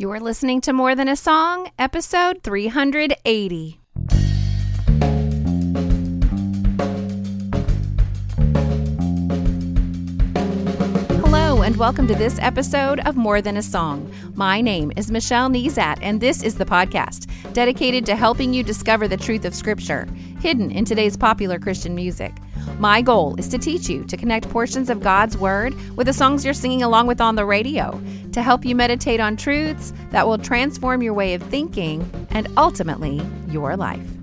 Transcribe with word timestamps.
You're 0.00 0.20
listening 0.20 0.60
to 0.60 0.72
More 0.72 0.94
Than 0.94 1.08
a 1.08 1.16
Song, 1.16 1.72
episode 1.76 2.44
380. 2.44 3.80
Hello, 11.16 11.62
and 11.62 11.76
welcome 11.76 12.06
to 12.06 12.14
this 12.14 12.38
episode 12.38 13.00
of 13.00 13.16
More 13.16 13.42
Than 13.42 13.56
a 13.56 13.62
Song. 13.62 14.08
My 14.34 14.60
name 14.60 14.92
is 14.96 15.10
Michelle 15.10 15.50
Nezat, 15.50 15.98
and 16.00 16.20
this 16.20 16.44
is 16.44 16.54
the 16.54 16.64
podcast 16.64 17.28
dedicated 17.52 18.06
to 18.06 18.14
helping 18.14 18.54
you 18.54 18.62
discover 18.62 19.08
the 19.08 19.16
truth 19.16 19.44
of 19.44 19.52
Scripture 19.52 20.06
hidden 20.38 20.70
in 20.70 20.84
today's 20.84 21.16
popular 21.16 21.58
Christian 21.58 21.96
music. 21.96 22.36
My 22.78 23.02
goal 23.02 23.34
is 23.38 23.48
to 23.48 23.58
teach 23.58 23.88
you 23.88 24.04
to 24.04 24.16
connect 24.16 24.48
portions 24.50 24.90
of 24.90 25.00
God's 25.00 25.36
Word 25.36 25.74
with 25.96 26.06
the 26.06 26.12
songs 26.12 26.44
you're 26.44 26.54
singing 26.54 26.82
along 26.82 27.06
with 27.06 27.20
on 27.20 27.34
the 27.34 27.44
radio, 27.44 28.00
to 28.32 28.42
help 28.42 28.64
you 28.64 28.74
meditate 28.74 29.20
on 29.20 29.36
truths 29.36 29.92
that 30.10 30.26
will 30.26 30.38
transform 30.38 31.02
your 31.02 31.14
way 31.14 31.34
of 31.34 31.42
thinking 31.42 32.08
and 32.30 32.48
ultimately 32.56 33.20
your 33.48 33.76
life. 33.76 34.17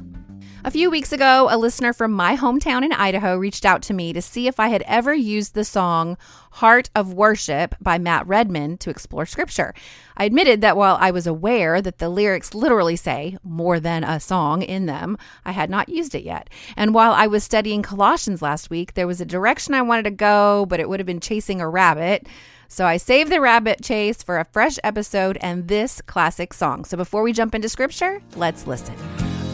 A 0.66 0.72
few 0.72 0.90
weeks 0.90 1.14
ago, 1.14 1.48
a 1.52 1.60
listener 1.60 1.94
from 1.94 2.12
my 2.12 2.36
hometown 2.36 2.84
in 2.84 2.92
Idaho 2.92 3.38
reached 3.38 3.66
out 3.66 3.84
to 3.84 3.94
me 3.94 4.14
to 4.14 4.22
see 4.22 4.48
if 4.48 4.60
I 4.60 4.70
had 4.70 4.82
ever 4.88 5.14
used 5.14 5.54
the 5.54 5.64
song 5.64 6.18
Heart 6.54 6.90
of 6.96 7.14
Worship 7.14 7.76
by 7.80 8.00
Matt 8.00 8.26
Redman 8.26 8.80
to 8.80 8.90
explore 8.90 9.28
scripture. 9.28 9.76
I 10.18 10.26
admitted 10.26 10.62
that 10.62 10.76
while 10.76 10.98
I 11.00 11.12
was 11.12 11.28
aware 11.28 11.84
that 11.84 12.00
the 12.00 12.10
lyrics 12.10 12.56
literally 12.56 12.96
say 12.96 13.38
more 13.44 13.80
than 13.80 14.04
a 14.04 14.20
song 14.20 14.64
in 14.64 14.88
them, 14.88 15.20
I 15.46 15.52
had 15.52 15.70
not 15.70 15.88
used 15.88 16.16
it 16.16 16.24
yet. 16.24 16.50
And 16.76 16.96
while 16.96 17.12
I 17.12 17.28
was 17.28 17.44
studying 17.44 17.84
Colossians 17.84 18.42
last 18.42 18.72
week, 18.72 18.96
there 18.96 19.06
was 19.06 19.22
a 19.22 19.26
direction 19.26 19.76
I 19.76 19.84
wanted 19.84 20.06
to 20.06 20.12
go, 20.12 20.66
but 20.66 20.80
it 20.80 20.90
would 20.90 21.00
have 21.00 21.06
been 21.06 21.20
chasing 21.20 21.62
a 21.62 21.70
rabbit. 21.70 22.26
So 22.70 22.88
I 22.88 22.98
saved 22.98 23.32
the 23.32 23.40
rabbit 23.40 23.84
chase 23.84 24.24
for 24.24 24.40
a 24.40 24.46
fresh 24.46 24.80
episode 24.84 25.38
and 25.42 25.68
this 25.68 26.02
classic 26.02 26.56
song. 26.56 26.86
So 26.86 26.98
before 26.98 27.22
we 27.22 27.34
jump 27.34 27.54
into 27.54 27.70
scripture, 27.70 28.24
let's 28.36 28.66
listen. 28.66 28.96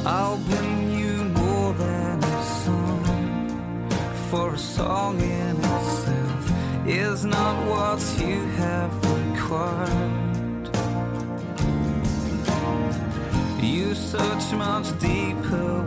I'll 0.06 0.38
bring 0.38 1.00
you 1.00 1.24
more 1.26 1.74
than 1.74 2.24
a 2.24 2.44
song, 2.44 3.90
for 4.30 4.56
a 4.56 4.58
song 4.58 5.22
in 5.22 5.58
itself 5.58 6.88
is 6.88 7.24
not 7.24 7.56
what 7.68 8.02
you 8.20 8.42
have 8.62 8.92
required. 9.16 10.70
You 13.62 13.94
search 13.94 14.54
much 14.54 14.88
deeper 15.00 15.86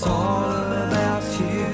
It's 0.00 0.06
all 0.06 0.44
about 0.84 1.24
you, 1.40 1.66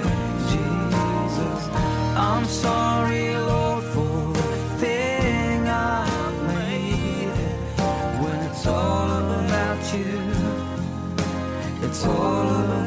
Jesus. 0.49 1.69
I'm 2.17 2.47
sorry, 2.47 3.37
Lord, 3.37 3.85
for 3.85 4.33
the 4.33 4.57
thing 4.79 5.69
I've 5.69 6.43
made. 6.47 7.29
When 8.23 8.39
it's 8.49 8.67
all 8.67 9.21
about 9.45 9.95
you, 9.95 10.23
it's 11.87 12.07
all 12.07 12.49
about 12.49 12.84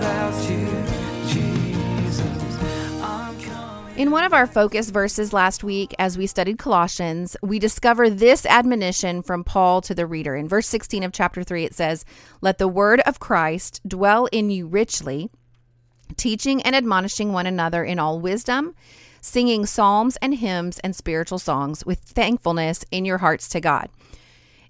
In 3.98 4.12
one 4.12 4.24
of 4.24 4.32
our 4.32 4.46
focus 4.46 4.92
verses 4.92 5.34
last 5.34 5.64
week, 5.64 5.96
as 5.98 6.20
we 6.20 6.28
studied 6.28 6.60
Colossians, 6.60 7.36
we 7.42 7.58
discover 7.58 8.12
this 8.12 8.46
admonition 8.46 9.24
from 9.24 9.44
Paul 9.44 9.82
to 9.82 9.96
the 9.96 10.06
reader. 10.06 10.36
In 10.36 10.48
verse 10.48 10.68
16 10.68 11.02
of 11.02 11.12
chapter 11.12 11.44
3, 11.44 11.64
it 11.64 11.74
says, 11.74 12.06
Let 12.40 12.60
the 12.60 12.68
word 12.68 13.00
of 13.08 13.20
Christ 13.20 13.82
dwell 13.88 14.28
in 14.28 14.52
you 14.52 14.68
richly, 14.68 15.32
teaching 16.16 16.62
and 16.62 16.76
admonishing 16.76 17.34
one 17.34 17.48
another 17.48 17.84
in 17.84 17.98
all 17.98 18.20
wisdom, 18.20 18.76
singing 19.20 19.66
psalms 19.66 20.16
and 20.18 20.36
hymns 20.36 20.78
and 20.84 20.96
spiritual 20.96 21.40
songs 21.40 21.84
with 21.84 21.98
thankfulness 21.98 22.86
in 22.92 23.04
your 23.04 23.18
hearts 23.18 23.50
to 23.50 23.60
God. 23.60 23.90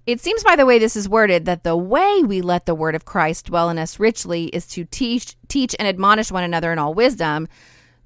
It 0.06 0.22
seems 0.22 0.42
by 0.42 0.56
the 0.56 0.64
way 0.64 0.78
this 0.78 0.96
is 0.96 1.06
worded 1.06 1.44
that 1.44 1.64
the 1.64 1.76
way 1.76 2.22
we 2.24 2.40
let 2.40 2.64
the 2.64 2.74
word 2.74 2.94
of 2.94 3.04
Christ 3.04 3.44
dwell 3.44 3.68
in 3.68 3.76
us 3.76 4.00
richly 4.00 4.46
is 4.46 4.66
to 4.68 4.86
teach 4.86 5.36
teach 5.48 5.76
and 5.78 5.86
admonish 5.86 6.32
one 6.32 6.44
another 6.44 6.72
in 6.72 6.78
all 6.78 6.94
wisdom. 6.94 7.46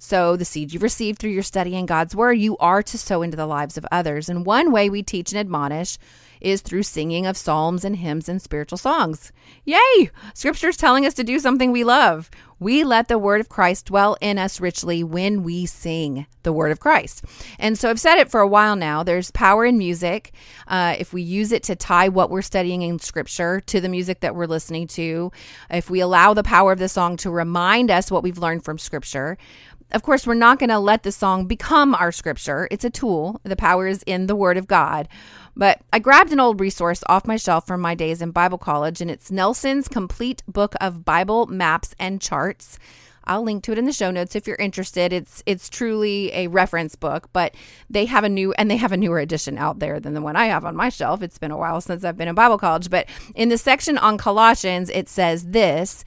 So 0.05 0.35
the 0.35 0.45
seed 0.45 0.73
you've 0.73 0.83
received 0.83 1.21
through 1.21 1.31
your 1.31 1.45
study 1.45 1.77
in 1.77 1.87
God's 1.87 2.17
word, 2.17 2.33
you 2.33 2.57
are 2.59 2.83
to 2.83 2.99
sow 2.99 3.23
into 3.23 3.37
the 3.37 3.47
lives 3.47 3.79
of 3.79 3.87
others. 3.93 4.29
And 4.29 4.45
one 4.45 4.73
way 4.73 4.91
we 4.91 5.01
teach 5.01 5.31
and 5.31 5.39
admonish 5.39 5.97
is 6.41 6.61
through 6.61 6.83
singing 6.83 7.25
of 7.25 7.37
psalms 7.37 7.85
and 7.85 7.95
hymns 7.95 8.29
and 8.29 8.43
spiritual 8.43 8.79
songs. 8.79 9.31
Yay! 9.65 10.11
Scripture's 10.35 10.77
telling 10.77 11.07
us 11.07 11.15
to 11.15 11.23
do 11.23 11.39
something 11.39 11.71
we 11.71 11.85
love. 11.85 12.31
We 12.59 12.85
let 12.85 13.09
the 13.09 13.19
word 13.19 13.41
of 13.41 13.49
Christ 13.49 13.87
dwell 13.87 14.17
in 14.21 14.39
us 14.39 14.61
richly 14.61 15.03
when 15.03 15.43
we 15.43 15.67
sing 15.67 16.27
the 16.45 16.53
word 16.53 16.71
of 16.71 16.81
Christ. 16.81 17.25
And 17.59 17.77
so 17.77 17.91
I've 17.91 17.99
said 17.99 18.19
it 18.19 18.31
for 18.31 18.41
a 18.41 18.47
while 18.47 18.77
now. 18.77 19.03
There's 19.03 19.31
power 19.33 19.65
in 19.65 19.79
music. 19.79 20.33
Uh, 20.69 20.95
if 20.99 21.13
we 21.13 21.23
use 21.23 21.51
it 21.51 21.65
to 21.65 21.77
tie 21.77 22.09
what 22.09 22.31
we're 22.31 22.43
studying 22.43 22.83
in 22.83 22.99
scripture 23.01 23.61
to 23.63 23.81
the 23.81 23.89
music 23.89 24.21
that 24.21 24.35
we're 24.37 24.47
listening 24.47 24.87
to, 24.89 25.33
if 25.71 25.91
we 25.91 26.01
allow 26.01 26.35
the 26.35 26.45
power 26.45 26.71
of 26.71 26.79
the 26.79 26.89
song 26.89 27.17
to 27.19 27.31
remind 27.31 27.91
us 27.91 28.11
what 28.11 28.23
we've 28.23 28.39
learned 28.39 28.65
from 28.65 28.79
scripture, 28.79 29.39
of 29.93 30.03
course, 30.03 30.27
we're 30.27 30.35
not 30.35 30.59
going 30.59 30.71
to 30.71 30.79
let 30.79 31.03
the 31.03 31.13
song 31.13 31.47
become 31.47 31.95
our 31.95 32.13
scripture. 32.13 32.69
It's 32.71 32.85
a 32.85 32.91
tool. 32.91 33.41
The 33.45 33.57
power 33.57 33.87
is 33.87 34.03
in 34.05 34.27
the 34.27 34.37
Word 34.37 34.57
of 34.57 34.67
God. 34.67 35.09
But 35.55 35.81
I 35.93 35.99
grabbed 35.99 36.33
an 36.33 36.41
old 36.41 36.61
resource 36.61 37.03
off 37.09 37.27
my 37.27 37.37
shelf 37.37 37.67
from 37.67 37.81
my 37.81 37.95
days 37.95 38.23
in 38.23 38.31
Bible 38.31 38.59
college, 38.59 39.01
and 39.01 39.11
it's 39.11 39.31
Nelson's 39.31 39.89
Complete 39.89 40.43
Book 40.49 40.75
of 40.81 41.05
Bible 41.05 41.47
Maps 41.47 41.95
and 41.99 42.21
Charts. 42.21 42.79
I'll 43.25 43.43
link 43.43 43.63
to 43.65 43.73
it 43.73 43.79
in 43.79 43.85
the 43.85 43.93
show 43.93 44.11
notes 44.11 44.35
if 44.35 44.47
you're 44.47 44.57
interested. 44.57 45.13
It's 45.13 45.43
it's 45.47 45.69
truly 45.69 46.33
a 46.33 46.49
reference 46.49 46.97
book, 46.97 47.29
but 47.33 47.55
they 47.89 48.07
have 48.07 48.25
a 48.25 48.29
new 48.29 48.53
and 48.55 48.71
they 48.71 48.77
have 48.77 48.93
a 48.93 48.97
newer 48.97 49.19
edition 49.19 49.59
out 49.59 49.79
there 49.79 50.01
than 50.01 50.15
the 50.15 50.21
one 50.21 50.37
I 50.37 50.47
have 50.47 50.65
on 50.65 50.75
my 50.75 50.89
shelf. 50.89 51.23
It's 51.23 51.39
been 51.39 51.51
a 51.51 51.57
while 51.57 51.81
since 51.81 52.05
I've 52.05 52.17
been 52.17 52.29
in 52.29 52.35
Bible 52.35 52.59
college, 52.59 52.91
but 52.91 53.09
in 53.35 53.49
the 53.49 53.59
section 53.59 53.99
on 53.99 54.19
Colossians, 54.19 54.91
it 54.91 55.09
says 55.09 55.47
this 55.47 56.05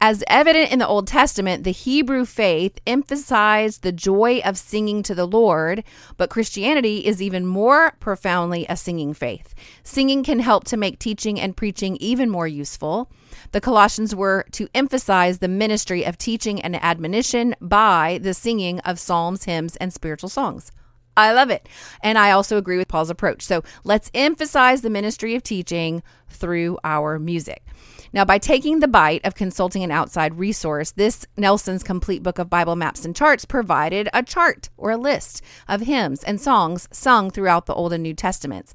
as 0.00 0.22
evident 0.28 0.70
in 0.70 0.78
the 0.78 0.86
Old 0.86 1.08
Testament, 1.08 1.64
the 1.64 1.72
Hebrew 1.72 2.24
faith 2.24 2.78
emphasized 2.86 3.82
the 3.82 3.90
joy 3.90 4.40
of 4.44 4.56
singing 4.56 5.02
to 5.02 5.14
the 5.14 5.26
Lord, 5.26 5.82
but 6.16 6.30
Christianity 6.30 7.04
is 7.04 7.20
even 7.20 7.44
more 7.44 7.94
profoundly 7.98 8.64
a 8.68 8.76
singing 8.76 9.12
faith. 9.12 9.54
Singing 9.82 10.22
can 10.22 10.38
help 10.38 10.64
to 10.64 10.76
make 10.76 11.00
teaching 11.00 11.40
and 11.40 11.56
preaching 11.56 11.96
even 11.96 12.30
more 12.30 12.46
useful. 12.46 13.10
The 13.50 13.60
Colossians 13.60 14.14
were 14.14 14.46
to 14.52 14.68
emphasize 14.72 15.38
the 15.38 15.48
ministry 15.48 16.04
of 16.04 16.16
teaching 16.16 16.62
and 16.62 16.76
admonition 16.76 17.56
by 17.60 18.20
the 18.22 18.34
singing 18.34 18.78
of 18.80 19.00
psalms, 19.00 19.44
hymns, 19.44 19.74
and 19.76 19.92
spiritual 19.92 20.28
songs. 20.28 20.70
I 21.16 21.32
love 21.32 21.50
it. 21.50 21.68
And 22.00 22.16
I 22.16 22.30
also 22.30 22.56
agree 22.56 22.76
with 22.76 22.86
Paul's 22.86 23.10
approach. 23.10 23.42
So 23.42 23.64
let's 23.82 24.08
emphasize 24.14 24.82
the 24.82 24.90
ministry 24.90 25.34
of 25.34 25.42
teaching 25.42 26.04
through 26.28 26.78
our 26.84 27.18
music. 27.18 27.64
Now, 28.12 28.24
by 28.24 28.38
taking 28.38 28.80
the 28.80 28.88
bite 28.88 29.24
of 29.24 29.34
consulting 29.34 29.82
an 29.82 29.90
outside 29.90 30.38
resource, 30.38 30.92
this 30.92 31.26
Nelson's 31.36 31.82
Complete 31.82 32.22
Book 32.22 32.38
of 32.38 32.48
Bible 32.48 32.76
Maps 32.76 33.04
and 33.04 33.14
Charts 33.14 33.44
provided 33.44 34.08
a 34.14 34.22
chart 34.22 34.70
or 34.76 34.90
a 34.90 34.96
list 34.96 35.42
of 35.68 35.82
hymns 35.82 36.24
and 36.24 36.40
songs 36.40 36.88
sung 36.90 37.30
throughout 37.30 37.66
the 37.66 37.74
Old 37.74 37.92
and 37.92 38.02
New 38.02 38.14
Testaments. 38.14 38.74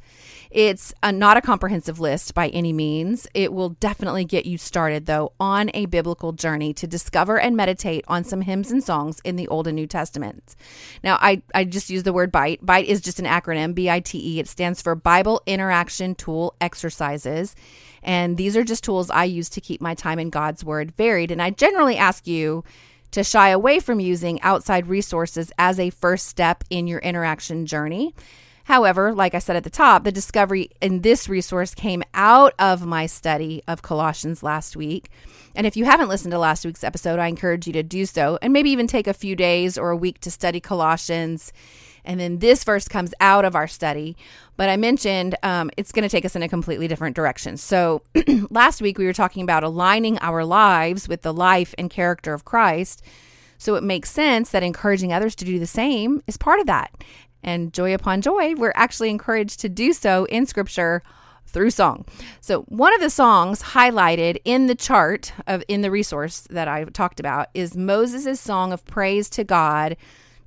It's 0.52 0.94
a, 1.02 1.12
not 1.12 1.36
a 1.36 1.42
comprehensive 1.42 2.00
list 2.00 2.36
by 2.36 2.50
any 2.50 2.74
means. 2.74 3.26
It 3.34 3.52
will 3.52 3.70
definitely 3.70 4.24
get 4.24 4.46
you 4.46 4.60
started, 4.60 5.08
though, 5.08 5.34
on 5.40 5.72
a 5.74 5.88
biblical 5.88 6.32
journey 6.32 6.74
to 6.76 6.86
discover 6.86 7.40
and 7.40 7.58
meditate 7.58 8.06
on 8.08 8.24
some 8.24 8.42
hymns 8.42 8.72
and 8.72 8.84
songs 8.84 9.20
in 9.24 9.36
the 9.36 9.48
Old 9.48 9.66
and 9.66 9.76
New 9.76 9.88
Testaments. 9.88 10.56
Now, 11.04 11.18
I, 11.20 11.42
I 11.56 11.64
just 11.64 11.90
use 11.90 12.04
the 12.04 12.14
word 12.14 12.32
BITE. 12.32 12.64
BITE 12.64 12.86
is 12.86 13.02
just 13.02 13.20
an 13.20 13.26
acronym, 13.26 13.74
B 13.74 13.90
I 13.90 14.00
T 14.00 14.36
E. 14.36 14.40
It 14.40 14.48
stands 14.48 14.80
for 14.80 14.94
Bible 14.94 15.42
Interaction 15.48 16.14
Tool 16.14 16.56
Exercises. 16.62 17.56
And 18.04 18.38
these 18.38 18.56
are 18.56 18.64
just 18.64 18.84
tools 18.84 19.10
I 19.10 19.24
use 19.24 19.50
to 19.50 19.62
keep 19.62 19.82
my 19.82 19.96
time 19.96 20.20
in 20.20 20.30
God's 20.30 20.64
Word 20.64 20.92
varied. 20.92 21.32
And 21.32 21.42
I 21.42 21.50
generally 21.50 21.98
ask 21.98 22.28
you 22.28 22.64
to 23.12 23.24
shy 23.24 23.50
away 23.50 23.80
from 23.80 24.00
using 24.00 24.42
outside 24.42 24.88
resources 24.88 25.52
as 25.58 25.80
a 25.80 25.92
first 25.92 26.28
step 26.28 26.64
in 26.70 26.88
your 26.88 27.00
interaction 27.00 27.66
journey. 27.66 28.14
However, 28.66 29.14
like 29.14 29.36
I 29.36 29.40
said 29.40 29.56
at 29.56 29.64
the 29.64 29.70
top, 29.70 30.04
the 30.04 30.12
discovery 30.12 30.70
in 30.82 31.02
this 31.02 31.28
resource 31.28 31.76
came 31.76 32.02
out 32.14 32.54
of 32.58 32.86
my 32.86 33.06
study 33.06 33.62
of 33.68 33.82
Colossians 33.82 34.42
last 34.42 34.76
week. 34.76 35.10
And 35.54 35.68
if 35.68 35.76
you 35.76 35.86
haven't 35.86 36.10
listened 36.10 36.32
to 36.32 36.40
last 36.40 36.66
week's 36.66 36.84
episode, 36.84 37.20
I 37.20 37.28
encourage 37.28 37.68
you 37.68 37.74
to 37.74 37.84
do 37.84 38.06
so 38.06 38.40
and 38.42 38.54
maybe 38.54 38.70
even 38.70 38.88
take 38.88 39.08
a 39.08 39.14
few 39.14 39.36
days 39.36 39.78
or 39.78 39.92
a 39.92 39.98
week 39.98 40.20
to 40.22 40.32
study 40.32 40.60
Colossians. 40.60 41.52
And 42.06 42.20
then 42.20 42.40
this 42.40 42.64
verse 42.64 42.88
comes 42.88 43.14
out 43.20 43.46
of 43.46 43.56
our 43.56 43.68
study. 43.68 44.18
But 44.58 44.70
I 44.70 44.78
mentioned 44.78 45.36
um, 45.44 45.72
it's 45.78 45.92
going 45.92 46.04
to 46.04 46.10
take 46.10 46.26
us 46.26 46.36
in 46.36 46.44
a 46.44 46.50
completely 46.50 46.88
different 46.88 47.16
direction. 47.16 47.58
So 47.58 48.02
last 48.50 48.82
week 48.82 48.98
we 48.98 49.06
were 49.06 49.14
talking 49.14 49.44
about 49.44 49.64
aligning 49.64 50.18
our 50.20 50.46
lives 50.46 51.08
with 51.08 51.22
the 51.22 51.34
life 51.34 51.74
and 51.78 51.90
character 51.90 52.34
of 52.34 52.46
Christ. 52.46 53.04
So 53.58 53.76
it 53.76 53.84
makes 53.84 54.12
sense 54.12 54.52
that 54.52 54.64
encouraging 54.64 55.14
others 55.14 55.36
to 55.36 55.46
do 55.46 55.60
the 55.60 55.68
same 55.68 56.22
is 56.28 56.38
part 56.38 56.60
of 56.60 56.68
that. 56.68 56.92
And 57.42 57.74
joy 57.74 57.94
upon 57.94 58.22
joy, 58.22 58.56
we're 58.56 58.74
actually 58.76 59.10
encouraged 59.10 59.60
to 59.62 59.70
do 59.70 59.94
so 59.94 60.26
in 60.26 60.46
scripture 60.46 61.04
through 61.46 61.70
song. 61.70 62.06
So, 62.42 62.62
one 62.64 62.94
of 62.94 63.02
the 63.02 63.10
songs 63.10 63.62
highlighted 63.62 64.38
in 64.44 64.68
the 64.68 64.76
chart 64.76 65.34
of 65.46 65.64
in 65.68 65.82
the 65.82 65.92
resource 65.92 66.42
that 66.50 66.68
I 66.68 66.84
talked 66.86 67.20
about 67.20 67.50
is 67.54 67.78
Moses' 67.78 68.40
song 68.40 68.74
of 68.74 68.86
praise 68.86 69.30
to 69.32 69.44
God 69.44 69.96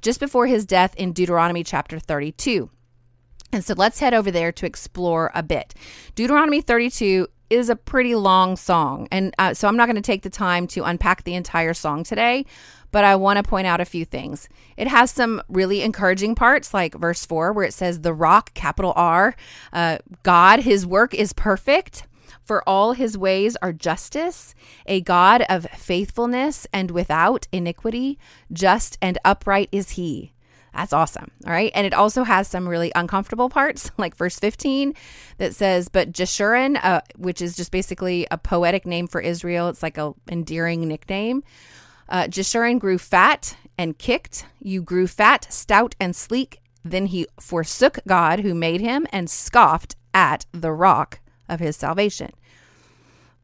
just 0.02 0.20
before 0.20 0.46
his 0.46 0.66
death 0.66 0.94
in 0.96 1.12
Deuteronomy 1.12 1.64
chapter 1.64 1.98
32. 1.98 2.70
And 3.52 3.64
so 3.64 3.74
let's 3.74 4.00
head 4.00 4.14
over 4.14 4.30
there 4.30 4.52
to 4.52 4.66
explore 4.66 5.30
a 5.34 5.42
bit. 5.42 5.74
Deuteronomy 6.14 6.60
32 6.60 7.28
is 7.48 7.68
a 7.68 7.76
pretty 7.76 8.14
long 8.14 8.56
song. 8.56 9.08
And 9.12 9.34
uh, 9.38 9.54
so 9.54 9.68
I'm 9.68 9.76
not 9.76 9.86
going 9.86 9.96
to 9.96 10.02
take 10.02 10.22
the 10.22 10.30
time 10.30 10.66
to 10.68 10.84
unpack 10.84 11.24
the 11.24 11.34
entire 11.34 11.74
song 11.74 12.02
today, 12.02 12.44
but 12.90 13.04
I 13.04 13.14
want 13.16 13.36
to 13.36 13.48
point 13.48 13.66
out 13.66 13.80
a 13.80 13.84
few 13.84 14.04
things. 14.04 14.48
It 14.76 14.88
has 14.88 15.10
some 15.10 15.42
really 15.48 15.82
encouraging 15.82 16.34
parts, 16.34 16.74
like 16.74 16.94
verse 16.94 17.24
4, 17.24 17.52
where 17.52 17.64
it 17.64 17.74
says, 17.74 18.00
The 18.00 18.14
rock, 18.14 18.52
capital 18.54 18.92
R, 18.96 19.36
uh, 19.72 19.98
God, 20.22 20.60
his 20.60 20.84
work 20.86 21.14
is 21.14 21.32
perfect. 21.32 22.06
For 22.42 22.66
all 22.68 22.92
his 22.92 23.18
ways 23.18 23.56
are 23.62 23.72
justice, 23.72 24.54
a 24.86 25.00
God 25.00 25.42
of 25.48 25.66
faithfulness 25.76 26.66
and 26.72 26.90
without 26.90 27.46
iniquity, 27.52 28.18
just 28.52 28.98
and 29.02 29.18
upright 29.24 29.68
is 29.72 29.90
he. 29.90 30.32
That's 30.76 30.92
awesome. 30.92 31.30
All 31.46 31.52
right. 31.52 31.72
And 31.74 31.86
it 31.86 31.94
also 31.94 32.22
has 32.22 32.48
some 32.48 32.68
really 32.68 32.92
uncomfortable 32.94 33.48
parts, 33.48 33.90
like 33.98 34.14
verse 34.16 34.38
15 34.38 34.94
that 35.38 35.54
says, 35.54 35.88
But 35.88 36.12
Jeshurun, 36.12 36.78
uh, 36.82 37.00
which 37.16 37.40
is 37.40 37.56
just 37.56 37.72
basically 37.72 38.26
a 38.30 38.38
poetic 38.38 38.86
name 38.86 39.06
for 39.06 39.20
Israel, 39.20 39.68
it's 39.68 39.82
like 39.82 39.98
a 39.98 40.12
endearing 40.28 40.86
nickname. 40.86 41.42
Uh, 42.08 42.24
Jeshurun 42.24 42.78
grew 42.78 42.98
fat 42.98 43.56
and 43.78 43.98
kicked. 43.98 44.46
You 44.60 44.82
grew 44.82 45.06
fat, 45.06 45.46
stout, 45.50 45.94
and 45.98 46.14
sleek. 46.14 46.60
Then 46.84 47.06
he 47.06 47.26
forsook 47.40 47.98
God 48.06 48.40
who 48.40 48.54
made 48.54 48.80
him 48.80 49.06
and 49.10 49.28
scoffed 49.28 49.96
at 50.14 50.46
the 50.52 50.72
rock 50.72 51.20
of 51.48 51.60
his 51.60 51.76
salvation. 51.76 52.30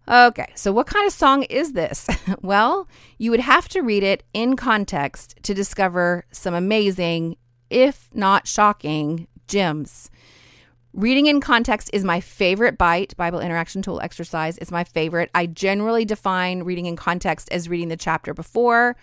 Okay, 0.08 0.50
so 0.56 0.72
what 0.72 0.88
kind 0.88 1.06
of 1.06 1.12
song 1.12 1.44
is 1.44 1.74
this? 1.74 2.08
well, 2.42 2.88
you 3.18 3.30
would 3.30 3.40
have 3.40 3.68
to 3.68 3.82
read 3.82 4.02
it 4.02 4.24
in 4.34 4.56
context 4.56 5.36
to 5.44 5.54
discover 5.54 6.24
some 6.32 6.54
amazing, 6.54 7.36
if 7.70 8.10
not 8.12 8.48
shocking, 8.48 9.28
gems. 9.46 10.10
Reading 10.92 11.26
in 11.26 11.40
context 11.40 11.88
is 11.92 12.04
my 12.04 12.20
favorite 12.20 12.76
bite 12.76 13.16
Bible 13.16 13.40
interaction 13.40 13.80
tool 13.80 14.00
exercise. 14.02 14.58
It's 14.58 14.70
my 14.70 14.84
favorite. 14.84 15.30
I 15.34 15.46
generally 15.46 16.04
define 16.04 16.64
reading 16.64 16.86
in 16.86 16.96
context 16.96 17.48
as 17.50 17.68
reading 17.68 17.88
the 17.88 17.96
chapter 17.96 18.34
before, 18.34 18.96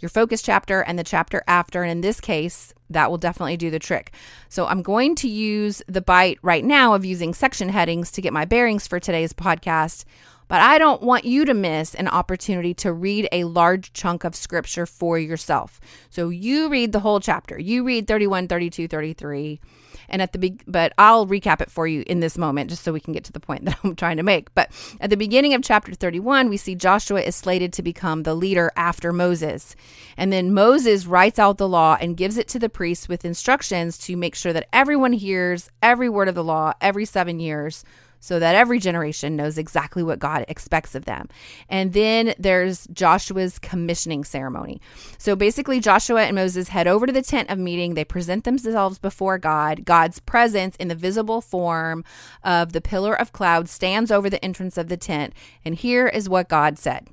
your 0.00 0.08
focus 0.08 0.42
chapter, 0.42 0.80
and 0.80 0.98
the 0.98 1.04
chapter 1.04 1.42
after. 1.46 1.82
And 1.82 1.90
in 1.90 2.00
this 2.00 2.20
case, 2.20 2.74
that 2.90 3.10
will 3.10 3.18
definitely 3.18 3.56
do 3.56 3.70
the 3.70 3.78
trick. 3.78 4.12
So 4.48 4.66
I'm 4.66 4.82
going 4.82 5.14
to 5.16 5.28
use 5.28 5.82
the 5.88 6.02
bite 6.02 6.38
right 6.42 6.64
now 6.64 6.94
of 6.94 7.04
using 7.04 7.34
section 7.34 7.68
headings 7.68 8.10
to 8.12 8.22
get 8.22 8.32
my 8.32 8.44
bearings 8.44 8.86
for 8.86 9.00
today's 9.00 9.32
podcast 9.32 10.04
but 10.48 10.60
I 10.60 10.78
don't 10.78 11.02
want 11.02 11.24
you 11.24 11.44
to 11.46 11.54
miss 11.54 11.94
an 11.94 12.08
opportunity 12.08 12.74
to 12.74 12.92
read 12.92 13.28
a 13.32 13.44
large 13.44 13.92
chunk 13.92 14.24
of 14.24 14.36
scripture 14.36 14.86
for 14.86 15.18
yourself. 15.18 15.80
So 16.10 16.28
you 16.28 16.68
read 16.68 16.92
the 16.92 17.00
whole 17.00 17.20
chapter. 17.20 17.58
You 17.58 17.84
read 17.84 18.06
31, 18.06 18.48
32, 18.48 18.88
33. 18.88 19.60
And 20.08 20.22
at 20.22 20.32
the 20.32 20.38
be- 20.38 20.60
but 20.66 20.92
I'll 20.98 21.26
recap 21.26 21.60
it 21.60 21.70
for 21.70 21.86
you 21.86 22.04
in 22.06 22.20
this 22.20 22.38
moment 22.38 22.70
just 22.70 22.82
so 22.82 22.92
we 22.92 23.00
can 23.00 23.12
get 23.12 23.24
to 23.24 23.32
the 23.32 23.40
point 23.40 23.64
that 23.66 23.78
I'm 23.82 23.96
trying 23.96 24.16
to 24.16 24.22
make. 24.22 24.54
But 24.54 24.70
at 25.00 25.10
the 25.10 25.16
beginning 25.16 25.54
of 25.54 25.62
chapter 25.62 25.94
31, 25.94 26.48
we 26.48 26.56
see 26.56 26.74
Joshua 26.74 27.20
is 27.20 27.36
slated 27.36 27.72
to 27.74 27.82
become 27.82 28.22
the 28.22 28.34
leader 28.34 28.70
after 28.76 29.12
Moses. 29.12 29.76
And 30.16 30.32
then 30.32 30.54
Moses 30.54 31.06
writes 31.06 31.38
out 31.38 31.58
the 31.58 31.68
law 31.68 31.96
and 32.00 32.16
gives 32.16 32.38
it 32.38 32.48
to 32.48 32.58
the 32.58 32.68
priests 32.68 33.08
with 33.08 33.24
instructions 33.24 33.98
to 33.98 34.16
make 34.16 34.34
sure 34.34 34.52
that 34.52 34.68
everyone 34.72 35.12
hears 35.12 35.70
every 35.82 36.08
word 36.08 36.28
of 36.28 36.34
the 36.34 36.44
law 36.44 36.72
every 36.80 37.04
7 37.04 37.40
years 37.40 37.84
so 38.24 38.38
that 38.38 38.54
every 38.54 38.78
generation 38.78 39.36
knows 39.36 39.58
exactly 39.58 40.02
what 40.02 40.18
God 40.18 40.46
expects 40.48 40.94
of 40.94 41.04
them. 41.04 41.28
And 41.68 41.92
then 41.92 42.32
there's 42.38 42.86
Joshua's 42.86 43.58
commissioning 43.58 44.24
ceremony. 44.24 44.80
So 45.18 45.36
basically, 45.36 45.78
Joshua 45.78 46.22
and 46.22 46.34
Moses 46.34 46.68
head 46.68 46.86
over 46.86 47.04
to 47.04 47.12
the 47.12 47.20
tent 47.20 47.50
of 47.50 47.58
meeting. 47.58 47.92
They 47.92 48.04
present 48.06 48.44
themselves 48.44 48.98
before 48.98 49.36
God. 49.36 49.83
God's 49.84 50.20
presence 50.20 50.76
in 50.76 50.88
the 50.88 50.94
visible 50.94 51.40
form 51.40 52.04
of 52.42 52.72
the 52.72 52.80
pillar 52.80 53.14
of 53.14 53.32
cloud 53.32 53.68
stands 53.68 54.10
over 54.10 54.28
the 54.28 54.44
entrance 54.44 54.76
of 54.76 54.88
the 54.88 54.96
tent. 54.96 55.34
And 55.64 55.74
here 55.74 56.06
is 56.06 56.28
what 56.28 56.48
God 56.48 56.78
said. 56.78 57.08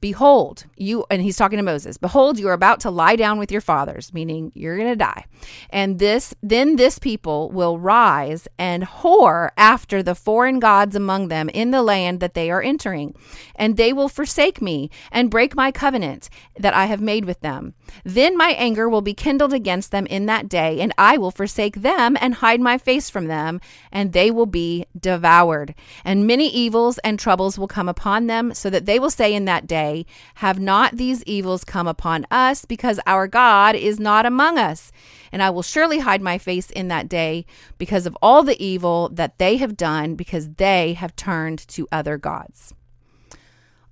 Behold, 0.00 0.64
you, 0.76 1.04
and 1.10 1.22
he's 1.22 1.36
talking 1.36 1.56
to 1.56 1.62
Moses, 1.62 1.98
behold, 1.98 2.38
you 2.38 2.48
are 2.48 2.52
about 2.52 2.78
to 2.80 2.90
lie 2.90 3.16
down 3.16 3.36
with 3.36 3.50
your 3.50 3.60
fathers, 3.60 4.14
meaning 4.14 4.52
you're 4.54 4.76
going 4.76 4.88
to 4.88 4.96
die. 4.96 5.24
And 5.70 5.98
this, 5.98 6.34
then 6.40 6.76
this 6.76 7.00
people 7.00 7.50
will 7.50 7.78
rise 7.78 8.46
and 8.58 8.84
whore 8.84 9.50
after 9.56 10.00
the 10.00 10.14
foreign 10.14 10.60
gods 10.60 10.94
among 10.94 11.28
them 11.28 11.48
in 11.48 11.72
the 11.72 11.82
land 11.82 12.20
that 12.20 12.34
they 12.34 12.48
are 12.48 12.62
entering. 12.62 13.14
And 13.56 13.76
they 13.76 13.92
will 13.92 14.08
forsake 14.08 14.62
me 14.62 14.88
and 15.10 15.32
break 15.32 15.56
my 15.56 15.72
covenant 15.72 16.30
that 16.56 16.74
I 16.74 16.86
have 16.86 17.00
made 17.00 17.24
with 17.24 17.40
them. 17.40 17.74
Then 18.04 18.36
my 18.36 18.50
anger 18.50 18.88
will 18.88 19.00
be 19.00 19.14
kindled 19.14 19.52
against 19.52 19.90
them 19.90 20.06
in 20.06 20.26
that 20.26 20.48
day, 20.48 20.80
and 20.80 20.92
I 20.98 21.16
will 21.16 21.30
forsake 21.30 21.82
them 21.82 22.16
and 22.20 22.34
hide 22.34 22.60
my 22.60 22.78
face 22.78 23.10
from 23.10 23.26
them, 23.26 23.60
and 23.92 24.12
they 24.12 24.30
will 24.30 24.46
be 24.46 24.86
devoured. 24.98 25.74
And 26.04 26.26
many 26.26 26.48
evils 26.48 26.98
and 26.98 27.18
troubles 27.18 27.58
will 27.58 27.68
come 27.68 27.88
upon 27.88 28.26
them, 28.26 28.54
so 28.54 28.70
that 28.70 28.86
they 28.86 28.98
will 28.98 29.10
say 29.10 29.34
in 29.34 29.44
that 29.46 29.66
day, 29.66 30.06
Have 30.36 30.58
not 30.58 30.96
these 30.96 31.22
evils 31.24 31.64
come 31.64 31.86
upon 31.86 32.26
us, 32.30 32.64
because 32.64 33.00
our 33.06 33.26
God 33.26 33.74
is 33.74 33.98
not 33.98 34.26
among 34.26 34.58
us? 34.58 34.92
And 35.30 35.42
I 35.42 35.50
will 35.50 35.62
surely 35.62 35.98
hide 35.98 36.22
my 36.22 36.38
face 36.38 36.70
in 36.70 36.88
that 36.88 37.08
day 37.08 37.44
because 37.76 38.06
of 38.06 38.16
all 38.22 38.42
the 38.42 38.62
evil 38.62 39.10
that 39.10 39.38
they 39.38 39.56
have 39.58 39.76
done, 39.76 40.14
because 40.14 40.48
they 40.54 40.94
have 40.94 41.14
turned 41.16 41.66
to 41.68 41.86
other 41.92 42.16
gods. 42.16 42.74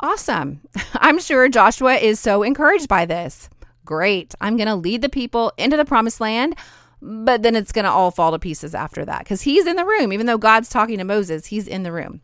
Awesome. 0.00 0.60
I'm 0.94 1.18
sure 1.18 1.48
Joshua 1.48 1.94
is 1.94 2.20
so 2.20 2.42
encouraged 2.42 2.88
by 2.88 3.06
this. 3.06 3.48
Great. 3.86 4.34
I'm 4.40 4.58
going 4.58 4.68
to 4.68 4.74
lead 4.74 5.00
the 5.00 5.08
people 5.08 5.52
into 5.56 5.78
the 5.78 5.86
promised 5.86 6.20
land, 6.20 6.56
but 7.00 7.42
then 7.42 7.56
it's 7.56 7.72
going 7.72 7.86
to 7.86 7.90
all 7.90 8.10
fall 8.10 8.32
to 8.32 8.38
pieces 8.38 8.74
after 8.74 9.04
that 9.06 9.20
because 9.20 9.42
he's 9.42 9.66
in 9.66 9.76
the 9.76 9.86
room. 9.86 10.12
Even 10.12 10.26
though 10.26 10.36
God's 10.36 10.68
talking 10.68 10.98
to 10.98 11.04
Moses, 11.04 11.46
he's 11.46 11.66
in 11.66 11.84
the 11.84 11.92
room. 11.92 12.20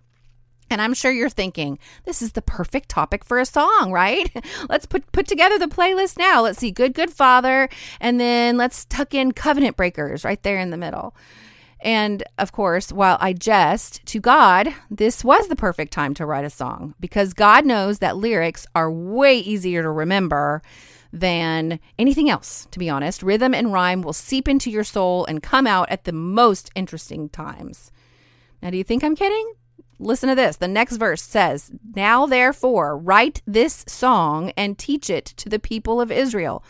And 0.73 0.81
I'm 0.81 0.95
sure 0.95 1.13
you're 1.13 1.29
thinking, 1.29 1.79
this 2.05 2.23
is 2.23 2.33
the 2.33 2.43
perfect 2.43 2.89
topic 2.89 3.25
for 3.25 3.39
a 3.39 3.45
song, 3.47 3.93
right? 3.93 4.31
let's 4.71 4.87
put 4.87 5.11
put 5.13 5.27
together 5.27 5.59
the 5.59 5.67
playlist 5.67 6.19
now. 6.19 6.43
Let's 6.43 6.59
see 6.59 6.71
Good 6.71 6.95
Good 6.95 7.11
Father 7.11 7.69
and 8.01 8.19
then 8.19 8.57
let's 8.57 8.87
tuck 8.87 9.15
in 9.15 9.33
Covenant 9.33 9.77
Breakers 9.77 10.25
right 10.25 10.43
there 10.43 10.59
in 10.59 10.71
the 10.71 10.77
middle. 10.77 11.15
And 11.83 12.23
of 12.39 12.53
course, 12.53 12.93
while 12.93 13.19
I 13.21 13.33
jest 13.33 14.07
to 14.07 14.21
God, 14.21 14.73
this 14.89 15.25
was 15.25 15.49
the 15.49 15.57
perfect 15.57 15.93
time 15.93 16.15
to 16.15 16.25
write 16.25 16.45
a 16.45 16.51
song 16.51 16.95
because 17.01 17.35
God 17.35 17.67
knows 17.67 17.99
that 17.99 18.17
lyrics 18.17 18.67
are 18.75 18.91
way 18.91 19.39
easier 19.39 19.83
to 19.83 19.91
remember 19.91 20.63
than 21.13 21.79
anything 21.99 22.31
else, 22.31 22.67
to 22.71 22.79
be 22.79 22.89
honest. 22.89 23.23
Rhythm 23.23 23.55
and 23.55 23.73
rhyme 23.73 24.03
will 24.03 24.13
seep 24.13 24.49
into 24.49 24.71
your 24.71 24.85
soul 24.85 25.25
and 25.27 25.43
come 25.43 25.67
out 25.67 25.91
at 25.91 26.05
the 26.05 26.13
most 26.13 26.71
interesting 26.75 27.29
times. 27.29 27.93
Now, 28.63 28.71
do 28.71 28.77
you 28.77 28.85
think 28.85 29.05
I'm 29.05 29.17
kidding? 29.17 29.53
Listen 29.99 30.29
to 30.29 30.35
this. 30.35 30.57
The 30.57 30.69
next 30.69 30.97
verse 30.97 31.23
says, 31.23 31.71
Now 31.95 32.27
therefore, 32.27 32.97
write 32.97 33.43
this 33.47 33.85
song 33.87 34.53
and 34.57 34.79
teach 34.79 35.11
it 35.11 35.27
to 35.27 35.49
the 35.49 35.59
people 35.59 36.01
of 36.01 36.11
Israel. 36.11 36.65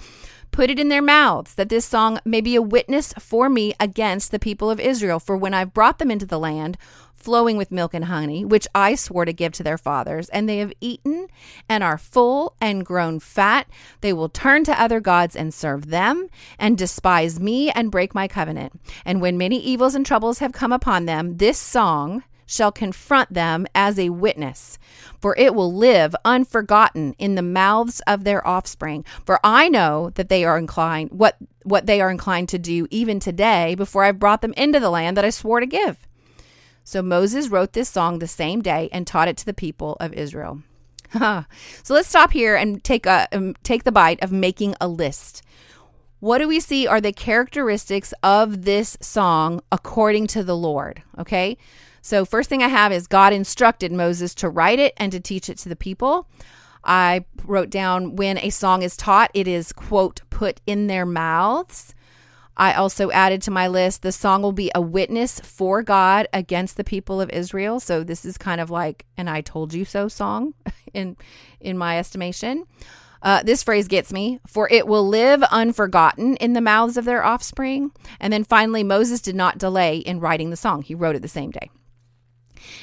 Put 0.51 0.69
it 0.69 0.79
in 0.79 0.91
their 0.91 1.01
mouths, 1.01 1.55
that 1.55 1.71
this 1.71 1.87
song 1.87 2.19
may 2.27 2.43
be 2.43 2.57
a 2.57 2.63
witness 2.63 3.15
for 3.19 3.49
me 3.49 3.73
against 3.81 4.31
the 4.31 4.39
people 4.39 4.71
of 4.71 4.79
Israel. 4.79 5.19
For 5.19 5.35
when 5.35 5.55
I've 5.55 5.73
brought 5.73 5.99
them 5.99 6.11
into 6.11 6.27
the 6.27 6.39
land, 6.39 6.77
flowing 7.23 7.57
with 7.57 7.71
milk 7.71 7.95
and 7.95 8.07
honey, 8.07 8.45
which 8.45 8.67
I 8.75 8.95
swore 8.95 9.25
to 9.25 9.33
give 9.33 9.52
to 9.55 9.62
their 9.62 9.79
fathers, 9.79 10.29
and 10.31 10.49
they 10.49 10.59
have 10.59 10.73
eaten 10.81 11.29
and 11.69 11.83
are 11.83 11.99
full 11.99 12.57
and 12.61 12.85
grown 12.85 13.21
fat, 13.21 13.69
they 14.00 14.12
will 14.12 14.29
turn 14.29 14.64
to 14.64 14.81
other 14.81 15.00
gods 15.00 15.37
and 15.37 15.55
serve 15.55 15.87
them, 15.87 16.29
and 16.59 16.76
despise 16.76 17.41
me 17.41 17.71
and 17.71 17.91
break 17.91 18.14
my 18.14 18.29
covenant. 18.29 18.73
And 19.05 19.21
when 19.21 19.38
many 19.38 19.59
evils 19.59 19.95
and 19.95 20.05
troubles 20.05 20.38
have 20.38 20.52
come 20.52 20.73
upon 20.73 21.07
them, 21.07 21.37
this 21.38 21.59
song 21.59 22.25
shall 22.47 22.73
confront 22.73 23.33
them 23.33 23.67
as 23.75 23.99
a 23.99 24.11
witness, 24.11 24.79
for 25.21 25.35
it 25.38 25.55
will 25.55 25.73
live 25.73 26.14
unforgotten 26.25 27.14
in 27.19 27.35
the 27.35 27.43
mouths 27.43 28.02
of 28.07 28.25
their 28.25 28.47
offspring. 28.47 29.05
For 29.25 29.41
I 29.43 29.69
know 29.69 30.11
that 30.14 30.29
they 30.29 30.45
are 30.45 30.59
inclined 30.59 31.11
what 31.12 31.37
what 31.64 31.87
they 31.87 32.00
are 32.00 32.11
inclined 32.11 32.49
to 32.50 32.59
do 32.59 32.87
even 32.91 33.21
today 33.21 33.75
before 33.76 34.05
I've 34.05 34.19
brought 34.19 34.43
them 34.43 34.52
into 34.57 34.81
the 34.81 34.91
land 34.91 35.17
that 35.17 35.25
I 35.25 35.31
swore 35.31 35.61
to 35.61 35.67
give. 35.67 36.07
So 36.85 37.03
Moses 37.03 37.49
wrote 37.49 37.73
this 37.73 37.89
song 37.89 38.19
the 38.19 38.29
same 38.29 38.61
day 38.62 38.89
and 38.93 39.07
taught 39.07 39.29
it 39.29 39.37
to 39.39 39.47
the 39.47 39.55
people 39.55 39.97
of 40.01 40.12
Israel. 40.12 40.62
so 41.12 41.45
let's 41.95 42.09
stop 42.09 42.33
here 42.33 42.57
and 42.57 42.83
take 42.83 43.07
a 43.07 43.29
um, 43.33 43.55
take 43.62 43.85
the 43.85 43.93
bite 43.93 44.23
of 44.23 44.33
making 44.33 44.75
a 44.81 44.89
list. 44.89 45.43
What 46.21 46.39
do 46.39 46.47
we 46.47 46.61
see 46.61 46.87
are 46.87 47.01
the 47.01 47.12
characteristics 47.12 48.15
of 48.23 48.62
this 48.65 48.97
song 49.01 49.61
according 49.73 50.29
to 50.29 50.45
the 50.45 50.57
Lord? 50.57 51.03
Okay. 51.19 51.59
So, 52.01 52.25
first 52.25 52.49
thing 52.49 52.62
I 52.62 52.69
have 52.69 52.93
is 52.93 53.07
God 53.07 53.33
instructed 53.33 53.93
Moses 53.93 54.35
to 54.37 54.49
write 54.49 54.81
it 54.81 54.93
and 54.97 55.12
to 55.12 55.21
teach 55.21 55.49
it 55.49 55.59
to 55.59 55.69
the 55.69 55.77
people. 55.77 56.29
I 56.85 57.25
wrote 57.45 57.71
down 57.71 58.17
when 58.17 58.39
a 58.39 58.51
song 58.51 58.83
is 58.83 58.97
taught, 58.97 59.31
it 59.35 59.47
is, 59.47 59.73
quote, 59.73 60.23
put 60.31 60.61
in 60.67 60.89
their 60.89 61.07
mouths. 61.07 61.95
I 62.56 62.75
also 62.75 63.11
added 63.11 63.42
to 63.42 63.50
my 63.50 63.68
list 63.68 64.02
the 64.02 64.12
song 64.12 64.42
will 64.42 64.52
be 64.52 64.71
a 64.75 64.80
witness 64.80 65.40
for 65.40 65.82
God 65.82 66.28
against 66.32 66.76
the 66.76 66.85
people 66.85 67.21
of 67.21 67.30
Israel. 67.30 67.80
So 67.80 68.04
this 68.04 68.25
is 68.25 68.37
kind 68.37 68.61
of 68.61 68.71
like 68.71 69.06
an 69.16 69.28
I 69.28 69.40
told 69.40 69.73
you 69.75 69.85
so 69.85 70.09
song 70.09 70.54
in 70.94 71.16
in 71.61 71.78
my 71.78 71.99
estimation. 71.99 72.66
Uh, 73.23 73.42
this 73.44 73.62
phrase 73.62 73.87
gets 73.87 74.12
me, 74.12 74.40
for 74.49 74.68
it 74.73 74.87
will 74.87 75.06
live 75.06 75.44
unforgotten 75.44 76.35
in 76.37 76.54
the 76.54 76.61
mouths 76.61 76.97
of 76.97 77.04
their 77.04 77.25
offspring. 77.25 77.92
And 78.18 78.32
then 78.32 78.42
finally, 78.42 78.82
Moses 78.82 79.21
did 79.21 79.37
not 79.37 79.59
delay 79.59 79.99
in 79.99 80.18
writing 80.18 80.50
the 80.50 80.56
song, 80.56 80.82
he 80.82 80.94
wrote 80.94 81.14
it 81.14 81.23
the 81.23 81.28
same 81.28 81.52
day. 81.52 81.71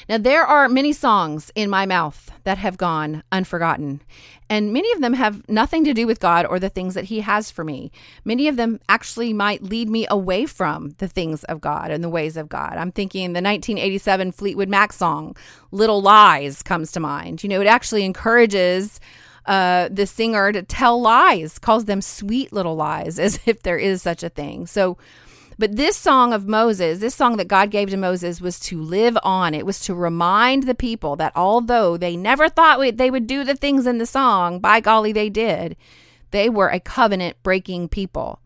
Now, 0.08 0.18
there 0.18 0.46
are 0.46 0.70
many 0.70 0.94
songs 0.94 1.52
in 1.56 1.70
my 1.70 1.86
mouth 1.86 2.32
that 2.44 2.58
have 2.58 2.78
gone 2.78 3.24
unforgotten, 3.32 4.02
and 4.50 4.74
many 4.74 4.92
of 4.94 5.02
them 5.02 5.14
have 5.14 5.48
nothing 5.48 5.84
to 5.86 5.94
do 5.94 6.08
with 6.08 6.20
God 6.20 6.46
or 6.46 6.60
the 6.60 6.70
things 6.70 6.96
that 6.96 7.06
He 7.06 7.20
has 7.20 7.52
for 7.52 7.64
me. 7.64 7.92
Many 8.26 8.48
of 8.48 8.56
them 8.56 8.80
actually 8.90 9.34
might 9.34 9.64
lead 9.64 9.90
me 9.90 10.08
away 10.10 10.46
from 10.46 10.92
the 10.98 11.08
things 11.08 11.44
of 11.46 11.62
God 11.62 11.92
and 11.92 12.04
the 12.04 12.10
ways 12.10 12.36
of 12.36 12.50
God. 12.50 12.74
I'm 12.78 12.92
thinking 12.92 13.34
the 13.34 13.42
1987 13.42 14.32
Fleetwood 14.32 14.70
Mac 14.70 14.94
song, 14.94 15.36
Little 15.72 16.02
Lies, 16.02 16.64
comes 16.64 16.92
to 16.94 17.00
mind. 17.00 17.44
You 17.44 17.50
know, 17.50 17.62
it 17.62 17.68
actually 17.68 18.06
encourages 18.06 19.00
uh, 19.46 19.90
the 19.92 20.06
singer 20.06 20.52
to 20.52 20.62
tell 20.64 21.02
lies, 21.02 21.58
calls 21.60 21.86
them 21.86 22.02
sweet 22.02 22.54
little 22.54 22.76
lies, 22.76 23.20
as 23.20 23.40
if 23.46 23.64
there 23.64 23.78
is 23.78 24.02
such 24.02 24.24
a 24.24 24.30
thing. 24.30 24.68
So, 24.68 24.98
but 25.60 25.76
this 25.76 25.98
song 25.98 26.32
of 26.32 26.48
Moses, 26.48 27.00
this 27.00 27.14
song 27.14 27.36
that 27.36 27.50
God 27.50 27.70
gave 27.70 27.90
to 27.90 27.98
Moses, 27.98 28.40
was 28.40 28.60
to 28.62 28.82
live 28.82 29.18
on. 29.24 29.54
It 29.54 29.66
was 29.66 29.82
to 29.82 29.94
remind 29.94 30.64
the 30.64 30.74
people 30.74 31.18
that 31.18 31.34
although 31.36 31.98
they 31.98 32.16
never 32.16 32.48
thought 32.48 32.80
they 32.96 33.12
would 33.12 33.28
do 33.28 33.44
the 33.44 33.56
things 33.56 33.86
in 33.86 33.98
the 33.98 34.06
song, 34.06 34.60
by 34.60 34.80
golly, 34.80 35.12
they 35.12 35.30
did. 35.30 35.76
They 36.32 36.50
were 36.50 36.70
a 36.70 36.80
covenant 36.80 37.44
breaking 37.44 37.90
people. 37.90 38.40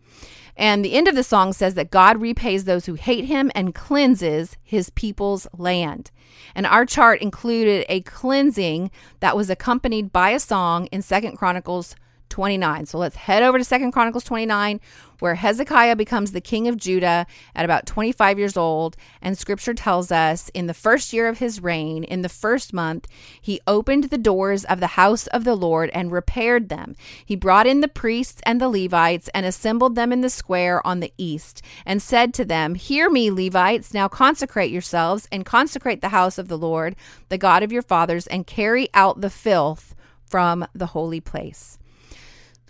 And 0.58 0.84
the 0.84 0.94
end 0.94 1.08
of 1.08 1.14
the 1.14 1.24
song 1.24 1.54
says 1.54 1.76
that 1.76 1.92
God 1.92 2.20
repays 2.20 2.64
those 2.64 2.88
who 2.88 2.96
hate 2.96 3.26
him 3.26 3.52
and 3.54 3.76
cleanses 3.76 4.58
his 4.64 4.90
people's 4.90 5.48
land. 5.56 6.10
And 6.56 6.66
our 6.66 6.86
chart 6.86 7.22
included 7.22 7.86
a 7.90 8.02
cleansing 8.02 8.90
that 9.20 9.38
was 9.38 9.52
accompanied 9.52 10.12
by 10.12 10.32
a 10.32 10.40
song 10.40 10.88
in 10.88 11.04
Second 11.04 11.38
Chronicles 11.38 11.96
29. 12.34 12.88
So 12.88 12.98
let's 12.98 13.16
head 13.16 13.44
over 13.44 13.60
to 13.60 13.64
Second 13.64 13.92
Chronicles 13.92 14.24
29 14.24 14.82
where 15.20 15.36
Hezekiah 15.36 15.96
becomes 15.96 16.32
the 16.32 16.42
king 16.42 16.68
of 16.68 16.78
Judah 16.78 17.28
at 17.54 17.64
about 17.64 17.86
25 17.86 18.40
years 18.40 18.58
old 18.58 18.98
and 19.22 19.38
scripture 19.38 19.76
tells 19.76 20.12
us 20.12 20.50
in 20.56 20.66
the 20.66 20.74
first 20.74 21.14
year 21.14 21.28
of 21.30 21.38
his 21.38 21.62
reign 21.62 22.04
in 22.04 22.24
the 22.24 22.30
first 22.30 22.74
month 22.74 23.08
he 23.40 23.62
opened 23.68 24.06
the 24.06 24.18
doors 24.18 24.66
of 24.66 24.80
the 24.80 24.98
house 24.98 25.28
of 25.28 25.44
the 25.44 25.54
Lord 25.54 25.92
and 25.94 26.12
repaired 26.12 26.70
them. 26.70 26.96
He 27.24 27.36
brought 27.36 27.68
in 27.68 27.82
the 27.82 27.88
priests 27.88 28.42
and 28.48 28.60
the 28.60 28.68
Levites 28.68 29.30
and 29.36 29.46
assembled 29.46 29.94
them 29.94 30.12
in 30.12 30.22
the 30.22 30.30
square 30.32 30.86
on 30.86 31.02
the 31.02 31.14
east 31.20 31.62
and 31.86 32.02
said 32.02 32.34
to 32.34 32.44
them, 32.44 32.74
"Hear 32.74 33.12
me, 33.12 33.30
Levites, 33.30 33.94
now 33.94 34.08
consecrate 34.08 34.72
yourselves 34.72 35.28
and 35.32 35.46
consecrate 35.46 36.02
the 36.02 36.10
house 36.10 36.40
of 36.40 36.48
the 36.48 36.58
Lord, 36.58 36.96
the 37.30 37.38
God 37.38 37.62
of 37.62 37.72
your 37.72 37.84
fathers, 37.84 38.26
and 38.26 38.48
carry 38.48 38.90
out 38.96 39.22
the 39.22 39.30
filth 39.30 39.94
from 40.26 40.66
the 40.74 40.88
holy 40.88 41.22
place." 41.22 41.78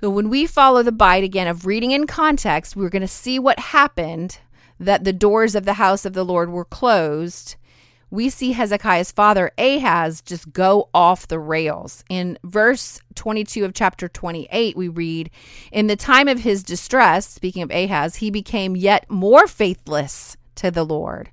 So 0.03 0.09
when 0.09 0.29
we 0.29 0.45
follow 0.47 0.83
the 0.83 0.91
bite 0.91 1.23
again 1.23 1.47
of 1.47 1.65
reading 1.65 1.91
in 1.91 2.07
context, 2.07 2.75
we're 2.75 2.89
going 2.89 3.03
to 3.03 3.07
see 3.07 3.39
what 3.39 3.57
happened 3.57 4.37
that 4.77 5.05
the 5.05 5.13
doors 5.13 5.55
of 5.55 5.63
the 5.63 5.75
house 5.75 6.03
of 6.03 6.11
the 6.11 6.25
Lord 6.25 6.49
were 6.49 6.65
closed. 6.65 7.55
We 8.11 8.29
see 8.29 8.51
Hezekiah's 8.51 9.13
father 9.13 9.51
Ahaz 9.57 10.19
just 10.19 10.51
go 10.51 10.89
off 10.93 11.29
the 11.29 11.39
rails. 11.39 12.03
In 12.09 12.37
verse 12.43 12.99
22 13.15 13.63
of 13.63 13.73
chapter 13.73 14.09
28, 14.09 14.75
we 14.75 14.89
read, 14.89 15.31
In 15.71 15.87
the 15.87 15.95
time 15.95 16.27
of 16.27 16.39
his 16.39 16.63
distress, 16.63 17.25
speaking 17.25 17.61
of 17.63 17.71
Ahaz, 17.71 18.17
he 18.17 18.29
became 18.29 18.75
yet 18.75 19.09
more 19.09 19.47
faithless 19.47 20.35
to 20.55 20.69
the 20.69 20.83
Lord. 20.83 21.29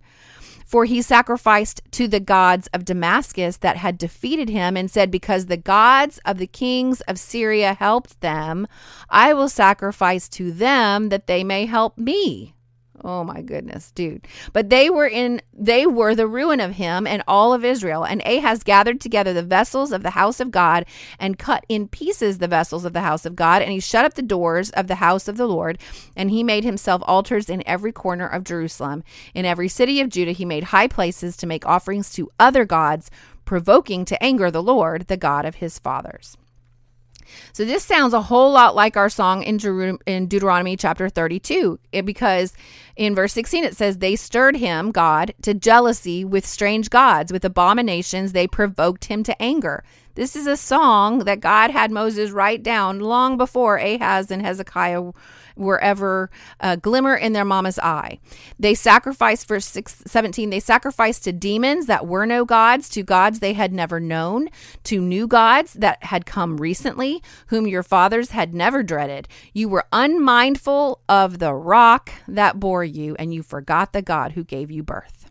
For 0.70 0.84
he 0.84 1.02
sacrificed 1.02 1.82
to 1.90 2.06
the 2.06 2.20
gods 2.20 2.68
of 2.72 2.84
Damascus 2.84 3.56
that 3.56 3.78
had 3.78 3.98
defeated 3.98 4.48
him 4.48 4.76
and 4.76 4.88
said, 4.88 5.10
Because 5.10 5.46
the 5.46 5.56
gods 5.56 6.20
of 6.24 6.38
the 6.38 6.46
kings 6.46 7.00
of 7.08 7.18
Syria 7.18 7.74
helped 7.74 8.20
them, 8.20 8.68
I 9.08 9.34
will 9.34 9.48
sacrifice 9.48 10.28
to 10.28 10.52
them 10.52 11.08
that 11.08 11.26
they 11.26 11.42
may 11.42 11.66
help 11.66 11.98
me. 11.98 12.54
Oh 13.02 13.24
my 13.24 13.40
goodness, 13.40 13.90
dude. 13.92 14.28
But 14.52 14.68
they 14.68 14.90
were 14.90 15.06
in 15.06 15.40
they 15.52 15.86
were 15.86 16.14
the 16.14 16.26
ruin 16.26 16.60
of 16.60 16.72
him 16.72 17.06
and 17.06 17.22
all 17.26 17.54
of 17.54 17.64
Israel. 17.64 18.04
And 18.04 18.20
Ahaz 18.26 18.62
gathered 18.62 19.00
together 19.00 19.32
the 19.32 19.42
vessels 19.42 19.92
of 19.92 20.02
the 20.02 20.10
house 20.10 20.38
of 20.38 20.50
God 20.50 20.84
and 21.18 21.38
cut 21.38 21.64
in 21.68 21.88
pieces 21.88 22.38
the 22.38 22.48
vessels 22.48 22.84
of 22.84 22.92
the 22.92 23.00
house 23.00 23.24
of 23.24 23.36
God, 23.36 23.62
and 23.62 23.72
he 23.72 23.80
shut 23.80 24.04
up 24.04 24.14
the 24.14 24.22
doors 24.22 24.70
of 24.70 24.86
the 24.86 24.96
house 24.96 25.28
of 25.28 25.36
the 25.36 25.48
Lord, 25.48 25.78
and 26.14 26.30
he 26.30 26.42
made 26.42 26.64
himself 26.64 27.02
altars 27.06 27.48
in 27.48 27.66
every 27.66 27.92
corner 27.92 28.26
of 28.26 28.44
Jerusalem. 28.44 29.02
In 29.34 29.44
every 29.46 29.68
city 29.68 30.00
of 30.00 30.10
Judah 30.10 30.32
he 30.32 30.44
made 30.44 30.64
high 30.64 30.88
places 30.88 31.36
to 31.38 31.46
make 31.46 31.66
offerings 31.66 32.10
to 32.12 32.30
other 32.38 32.64
gods, 32.64 33.10
provoking 33.44 34.04
to 34.04 34.22
anger 34.22 34.50
the 34.50 34.62
Lord, 34.62 35.08
the 35.08 35.16
God 35.16 35.44
of 35.44 35.56
his 35.56 35.78
fathers. 35.78 36.36
So 37.52 37.64
this 37.64 37.84
sounds 37.84 38.14
a 38.14 38.22
whole 38.22 38.52
lot 38.52 38.74
like 38.74 38.96
our 38.96 39.08
song 39.08 39.42
in, 39.42 39.58
Jeru- 39.58 39.98
in 40.06 40.26
Deuteronomy 40.26 40.76
chapter 40.76 41.08
32, 41.08 41.78
because 42.04 42.54
in 42.96 43.14
verse 43.14 43.32
16 43.32 43.64
it 43.64 43.76
says, 43.76 43.98
They 43.98 44.16
stirred 44.16 44.56
him, 44.56 44.90
God, 44.90 45.34
to 45.42 45.54
jealousy 45.54 46.24
with 46.24 46.46
strange 46.46 46.90
gods, 46.90 47.32
with 47.32 47.44
abominations, 47.44 48.32
they 48.32 48.46
provoked 48.46 49.06
him 49.06 49.22
to 49.24 49.42
anger. 49.42 49.84
This 50.16 50.34
is 50.34 50.46
a 50.46 50.56
song 50.56 51.20
that 51.20 51.40
God 51.40 51.70
had 51.70 51.90
Moses 51.90 52.30
write 52.30 52.62
down 52.62 53.00
long 53.00 53.36
before 53.36 53.76
Ahaz 53.78 54.30
and 54.30 54.42
Hezekiah 54.42 55.12
were 55.60 55.80
ever 55.80 56.30
a 56.58 56.76
glimmer 56.76 57.14
in 57.14 57.32
their 57.32 57.44
mama's 57.44 57.78
eye. 57.78 58.18
They 58.58 58.74
sacrificed, 58.74 59.46
verse 59.46 59.66
6, 59.66 60.02
17, 60.06 60.50
they 60.50 60.58
sacrificed 60.58 61.24
to 61.24 61.32
demons 61.32 61.86
that 61.86 62.06
were 62.06 62.26
no 62.26 62.44
gods, 62.44 62.88
to 62.90 63.02
gods 63.02 63.38
they 63.38 63.52
had 63.52 63.72
never 63.72 64.00
known, 64.00 64.48
to 64.84 65.00
new 65.00 65.28
gods 65.28 65.74
that 65.74 66.02
had 66.04 66.26
come 66.26 66.56
recently, 66.56 67.22
whom 67.48 67.66
your 67.66 67.82
fathers 67.82 68.30
had 68.30 68.54
never 68.54 68.82
dreaded. 68.82 69.28
You 69.52 69.68
were 69.68 69.86
unmindful 69.92 71.02
of 71.08 71.38
the 71.38 71.54
rock 71.54 72.10
that 72.26 72.58
bore 72.58 72.84
you, 72.84 73.14
and 73.18 73.32
you 73.34 73.42
forgot 73.42 73.92
the 73.92 74.02
God 74.02 74.32
who 74.32 74.42
gave 74.42 74.70
you 74.70 74.82
birth. 74.82 75.30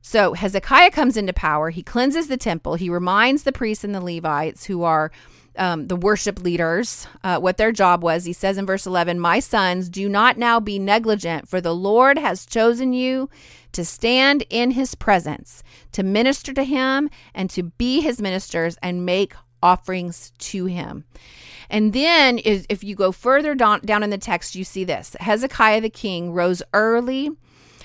So 0.00 0.32
Hezekiah 0.32 0.92
comes 0.92 1.18
into 1.18 1.34
power. 1.34 1.68
He 1.68 1.82
cleanses 1.82 2.28
the 2.28 2.38
temple. 2.38 2.76
He 2.76 2.88
reminds 2.88 3.42
the 3.42 3.52
priests 3.52 3.84
and 3.84 3.94
the 3.94 4.00
Levites, 4.00 4.64
who 4.64 4.82
are 4.82 5.12
um, 5.58 5.88
the 5.88 5.96
worship 5.96 6.40
leaders 6.40 7.06
uh, 7.24 7.38
what 7.38 7.56
their 7.56 7.72
job 7.72 8.02
was. 8.02 8.24
He 8.24 8.32
says 8.32 8.58
in 8.58 8.66
verse 8.66 8.86
11, 8.86 9.20
My 9.20 9.40
sons, 9.40 9.88
do 9.88 10.08
not 10.08 10.38
now 10.38 10.60
be 10.60 10.78
negligent, 10.78 11.48
for 11.48 11.60
the 11.60 11.74
Lord 11.74 12.18
has 12.18 12.46
chosen 12.46 12.92
you 12.92 13.28
to 13.72 13.84
stand 13.84 14.44
in 14.48 14.72
his 14.72 14.94
presence, 14.94 15.62
to 15.92 16.02
minister 16.02 16.52
to 16.54 16.64
him, 16.64 17.10
and 17.34 17.50
to 17.50 17.64
be 17.64 18.00
his 18.00 18.20
ministers 18.20 18.78
and 18.82 19.04
make 19.04 19.34
offerings 19.62 20.32
to 20.38 20.66
him. 20.66 21.04
And 21.70 21.92
then, 21.92 22.40
if 22.44 22.82
you 22.82 22.94
go 22.94 23.12
further 23.12 23.54
down, 23.54 23.80
down 23.80 24.02
in 24.02 24.10
the 24.10 24.18
text, 24.18 24.54
you 24.54 24.64
see 24.64 24.84
this 24.84 25.14
Hezekiah 25.20 25.82
the 25.82 25.90
king 25.90 26.32
rose 26.32 26.62
early. 26.72 27.30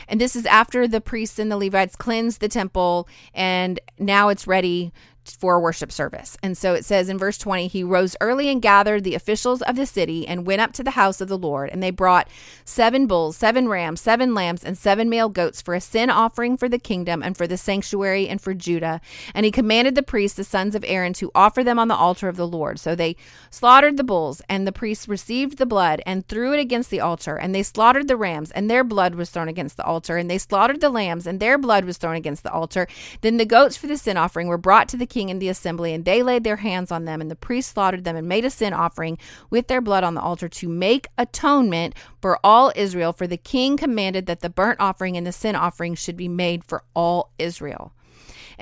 And 0.07 0.19
this 0.19 0.35
is 0.35 0.45
after 0.45 0.87
the 0.87 1.01
priests 1.01 1.39
and 1.39 1.51
the 1.51 1.57
Levites 1.57 1.95
cleansed 1.95 2.41
the 2.41 2.49
temple, 2.49 3.07
and 3.33 3.79
now 3.97 4.29
it's 4.29 4.47
ready 4.47 4.91
for 5.25 5.59
worship 5.59 5.91
service. 5.91 6.37
And 6.43 6.57
so 6.57 6.73
it 6.73 6.85
says 6.85 7.09
in 7.09 7.17
verse 7.17 7.37
20, 7.37 7.67
he 7.67 7.83
rose 7.83 8.15
early 8.21 8.49
and 8.49 8.61
gathered 8.61 9.03
the 9.03 9.15
officials 9.15 9.61
of 9.61 9.75
the 9.75 9.85
city 9.85 10.27
and 10.27 10.45
went 10.45 10.61
up 10.61 10.73
to 10.73 10.83
the 10.83 10.91
house 10.91 11.21
of 11.21 11.27
the 11.27 11.37
Lord. 11.37 11.69
And 11.69 11.81
they 11.81 11.91
brought 11.91 12.27
seven 12.65 13.07
bulls, 13.07 13.37
seven 13.37 13.67
rams, 13.67 14.01
seven 14.01 14.33
lambs, 14.33 14.63
and 14.63 14.77
seven 14.77 15.09
male 15.09 15.29
goats 15.29 15.61
for 15.61 15.73
a 15.73 15.81
sin 15.81 16.09
offering 16.09 16.57
for 16.57 16.67
the 16.67 16.79
kingdom 16.79 17.23
and 17.23 17.37
for 17.37 17.47
the 17.47 17.57
sanctuary 17.57 18.27
and 18.27 18.41
for 18.41 18.53
Judah. 18.53 19.01
And 19.33 19.45
he 19.45 19.51
commanded 19.51 19.95
the 19.95 20.03
priests, 20.03 20.37
the 20.37 20.43
sons 20.43 20.75
of 20.75 20.83
Aaron, 20.87 21.13
to 21.13 21.31
offer 21.33 21.63
them 21.63 21.79
on 21.79 21.87
the 21.87 21.95
altar 21.95 22.27
of 22.27 22.37
the 22.37 22.47
Lord. 22.47 22.79
So 22.79 22.95
they 22.95 23.15
slaughtered 23.49 23.97
the 23.97 24.03
bulls, 24.03 24.41
and 24.49 24.67
the 24.67 24.71
priests 24.71 25.07
received 25.07 25.57
the 25.57 25.65
blood 25.65 26.01
and 26.05 26.27
threw 26.27 26.53
it 26.53 26.59
against 26.59 26.89
the 26.89 26.99
altar. 26.99 27.35
And 27.35 27.53
they 27.53 27.63
slaughtered 27.63 28.07
the 28.07 28.17
rams, 28.17 28.51
and 28.51 28.69
their 28.69 28.83
blood 28.83 29.15
was 29.15 29.29
thrown 29.29 29.47
against 29.47 29.77
the 29.77 29.85
altar. 29.85 30.17
And 30.17 30.29
they 30.29 30.37
slaughtered 30.37 30.81
the 30.81 30.89
lambs, 30.89 31.27
and 31.27 31.39
their 31.39 31.57
blood 31.57 31.85
was 31.85 31.97
thrown 31.97 32.15
against 32.15 32.43
the 32.43 32.51
altar. 32.51 32.87
Then 33.21 33.37
the 33.37 33.45
goats 33.45 33.77
for 33.77 33.87
the 33.87 33.97
sin 33.97 34.17
offering 34.17 34.47
were 34.47 34.57
brought 34.57 34.87
to 34.89 34.97
the 34.97 35.05
king 35.13 35.29
in 35.29 35.39
the 35.39 35.49
assembly, 35.49 35.93
and 35.93 36.05
they 36.05 36.23
laid 36.23 36.43
their 36.43 36.57
hands 36.57 36.91
on 36.91 37.05
them, 37.05 37.21
and 37.21 37.29
the 37.29 37.35
priests 37.35 37.73
slaughtered 37.73 38.03
them 38.03 38.15
and 38.15 38.27
made 38.27 38.43
a 38.43 38.49
sin 38.49 38.73
offering 38.73 39.17
with 39.49 39.67
their 39.67 39.81
blood 39.81 40.03
on 40.03 40.15
the 40.15 40.21
altar 40.21 40.49
to 40.49 40.67
make 40.67 41.07
atonement 41.17 41.93
for 42.19 42.39
all 42.43 42.71
Israel. 42.75 43.13
For 43.13 43.27
the 43.27 43.37
king 43.37 43.77
commanded 43.77 44.25
that 44.25 44.41
the 44.41 44.49
burnt 44.49 44.79
offering 44.79 45.15
and 45.15 45.27
the 45.27 45.31
sin 45.31 45.55
offering 45.55 45.93
should 45.93 46.17
be 46.17 46.27
made 46.27 46.63
for 46.63 46.83
all 46.95 47.29
Israel. 47.37 47.93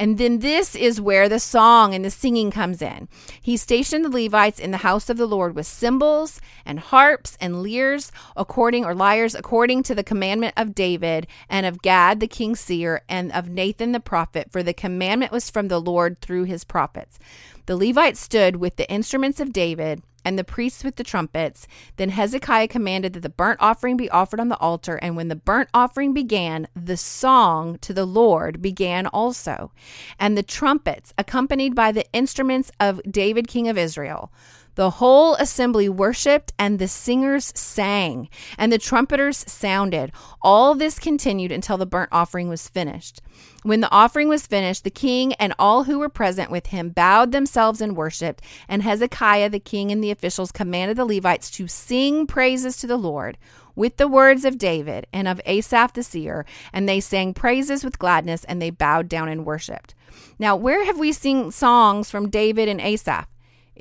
And 0.02 0.18
then 0.18 0.40
this 0.40 0.74
is 0.74 1.00
where 1.00 1.30
the 1.30 1.40
song 1.40 1.94
and 1.94 2.04
the 2.04 2.10
singing 2.10 2.50
comes 2.50 2.82
in. 2.82 3.08
He 3.40 3.56
stationed 3.56 4.04
the 4.04 4.10
Levites 4.10 4.58
in 4.58 4.72
the 4.72 4.78
house 4.78 5.12
of 5.12 5.18
the 5.18 5.28
Lord 5.28 5.54
with 5.54 5.68
cymbals 5.68 6.42
and 6.66 6.80
harps 6.80 7.38
and 7.40 7.62
lyres, 7.62 8.12
according 8.36 8.84
or 8.84 8.96
lyres, 8.96 9.36
according 9.36 9.84
to 9.84 9.94
the 9.94 10.04
commandment 10.04 10.56
of 10.58 10.74
David 10.74 11.28
and 11.48 11.68
of 11.68 11.84
Gad 11.84 12.20
the 12.20 12.26
king's 12.26 12.60
seer 12.60 13.04
and 13.08 13.32
of 13.32 13.50
Nathan 13.50 13.92
the 13.92 14.00
prophet, 14.00 14.52
for 14.52 14.64
the 14.64 14.74
commandment 14.74 15.32
was 15.32 15.52
from 15.52 15.68
the 15.68 15.80
Lord 15.80 16.20
through 16.20 16.46
his 16.46 16.64
prophets. 16.64 17.20
The 17.68 17.78
Levites 17.78 18.20
stood 18.20 18.56
with 18.56 18.78
the 18.78 18.90
instruments 18.90 19.40
of 19.40 19.54
David 19.54 20.02
and 20.24 20.38
the 20.38 20.44
priests 20.44 20.84
with 20.84 20.96
the 20.96 21.04
trumpets. 21.04 21.68
Then 21.98 22.10
Hezekiah 22.10 22.68
commanded 22.68 23.14
that 23.14 23.22
the 23.22 23.30
burnt 23.30 23.60
offering 23.62 23.98
be 23.98 24.10
offered 24.10 24.40
on 24.40 24.50
the 24.50 24.60
altar. 24.60 24.96
And 25.02 25.16
when 25.16 25.28
the 25.28 25.36
burnt 25.36 25.70
offering 25.74 26.14
began, 26.14 26.68
the 26.76 26.98
song 26.98 27.78
to 27.80 27.94
the 27.94 28.06
Lord 28.06 28.62
began 28.62 29.08
also. 29.08 29.72
And 30.20 30.38
the 30.38 30.44
trumpets, 30.44 31.14
accompanied 31.18 31.76
by 31.76 31.92
the 31.92 32.06
instruments 32.14 32.72
of 32.80 33.02
David, 33.10 33.48
king 33.48 33.68
of 33.68 33.78
Israel. 33.78 34.32
The 34.76 34.90
whole 34.92 35.36
assembly 35.36 35.90
worshiped, 35.90 36.54
and 36.58 36.80
the 36.80 36.88
singers 36.88 37.52
sang, 37.56 38.30
and 38.58 38.72
the 38.72 38.78
trumpeters 38.78 39.44
sounded. 39.52 40.12
All 40.42 40.76
this 40.76 40.98
continued 40.98 41.52
until 41.52 41.78
the 41.78 41.86
burnt 41.86 42.10
offering 42.12 42.48
was 42.48 42.70
finished. 42.70 43.22
When 43.64 43.82
the 43.82 43.92
offering 43.92 44.30
was 44.30 44.48
finished, 44.48 44.84
the 44.84 44.90
king 44.90 45.34
and 45.34 45.54
all 45.60 45.84
who 45.84 46.00
were 46.00 46.10
present 46.10 46.50
with 46.50 46.68
him 46.68 46.90
bowed 46.90 47.32
themselves 47.32 47.82
and 47.82 47.98
worshiped. 47.98 48.42
And 48.68 48.82
Hezekiah 48.82 49.50
the 49.50 49.60
king 49.60 49.92
and 49.92 50.04
the 50.04 50.12
officials 50.12 50.52
commanded 50.52 50.98
the 50.98 51.06
Levites 51.06 51.52
to 51.52 51.68
sing 51.68 52.26
praises 52.26 52.78
to 52.78 52.88
the 52.88 52.98
Lord 52.98 53.38
with 53.76 53.98
the 53.98 54.08
words 54.08 54.46
of 54.46 54.58
David 54.58 55.06
and 55.14 55.28
of 55.28 55.42
Asaph 55.46 55.94
the 55.94 56.04
seer. 56.04 56.46
And 56.72 56.88
they 56.88 57.00
sang 57.00 57.34
praises 57.34 57.84
with 57.84 58.00
gladness, 58.00 58.46
and 58.46 58.62
they 58.62 58.70
bowed 58.70 59.10
down 59.10 59.28
and 59.28 59.46
worshiped. 59.46 59.96
Now, 60.40 60.56
where 60.56 60.86
have 60.86 60.98
we 60.98 61.12
seen 61.12 61.52
songs 61.52 62.10
from 62.10 62.30
David 62.30 62.68
and 62.68 62.82
Asaph? 62.82 63.28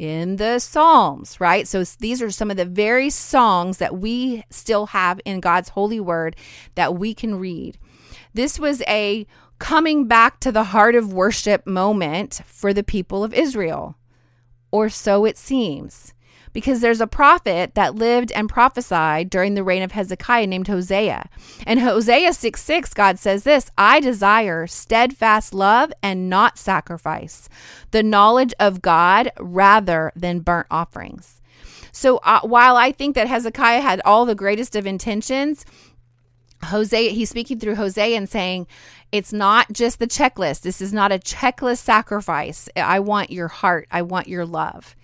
In 0.01 0.37
the 0.37 0.59
Psalms, 0.59 1.39
right? 1.41 1.69
So 1.69 1.85
these 1.85 2.23
are 2.23 2.31
some 2.31 2.51
of 2.51 2.57
the 2.57 2.65
very 2.65 3.11
songs 3.11 3.77
that 3.77 3.99
we 3.99 4.45
still 4.49 4.87
have 4.87 5.21
in 5.27 5.41
God's 5.41 5.69
holy 5.69 6.01
word 6.01 6.37
that 6.75 6.97
we 6.97 7.13
can 7.13 7.35
read. 7.35 7.77
This 8.33 8.59
was 8.59 8.81
a 8.89 9.27
coming 9.59 10.07
back 10.07 10.41
to 10.41 10.51
the 10.51 10.65
heart 10.65 10.95
of 10.95 11.13
worship 11.13 11.67
moment 11.67 12.41
for 12.47 12.73
the 12.73 12.83
people 12.83 13.23
of 13.23 13.35
Israel, 13.35 13.99
or 14.71 14.89
so 14.89 15.27
it 15.27 15.37
seems 15.37 16.15
because 16.53 16.81
there's 16.81 17.01
a 17.01 17.07
prophet 17.07 17.75
that 17.75 17.95
lived 17.95 18.33
and 18.33 18.49
prophesied 18.49 19.31
during 19.31 19.55
the 19.55 19.65
reign 19.65 19.83
of 19.83 19.93
Hezekiah 19.93 20.47
named 20.47 20.69
Hosea. 20.69 21.29
And 21.67 21.81
Hosea 21.81 22.33
6 22.33 22.63
6, 22.63 22.95
God 22.95 23.19
says 23.19 23.45
this 23.45 23.71
I 23.79 24.01
desire 24.01 24.67
steadfast 24.67 25.55
love 25.55 25.93
and 26.03 26.29
not 26.29 26.59
sacrifice, 26.59 27.49
the 27.91 28.03
knowledge 28.03 28.55
of 28.59 28.83
God 28.83 29.31
rather 29.39 30.13
than 30.17 30.41
burnt 30.41 30.67
offerings. 30.71 31.41
So 31.93 32.19
uh, 32.19 32.41
while 32.43 32.77
I 32.77 32.93
think 32.93 33.15
that 33.17 33.29
Hezekiah 33.29 33.81
had 33.81 34.01
all 34.05 34.25
the 34.25 34.35
greatest 34.35 34.77
of 34.77 34.87
intentions, 34.87 35.65
Hosea, 36.65 37.11
he's 37.11 37.31
speaking 37.31 37.59
through 37.59 37.77
Hosea 37.77 38.17
and 38.17 38.29
saying, 38.29 38.67
it's 39.13 39.33
not 39.33 39.73
just 39.73 39.99
the 39.99 40.07
checklist. 40.07 40.61
This 40.61 40.81
is 40.81 40.93
not 40.93 41.11
a 41.11 41.19
checklist 41.19 41.79
sacrifice. 41.79 42.69
I 42.77 43.01
want 43.01 43.31
your 43.31 43.49
heart. 43.49 43.89
I 43.91 44.03
want 44.03 44.29
your 44.29 44.47
love 44.47 44.95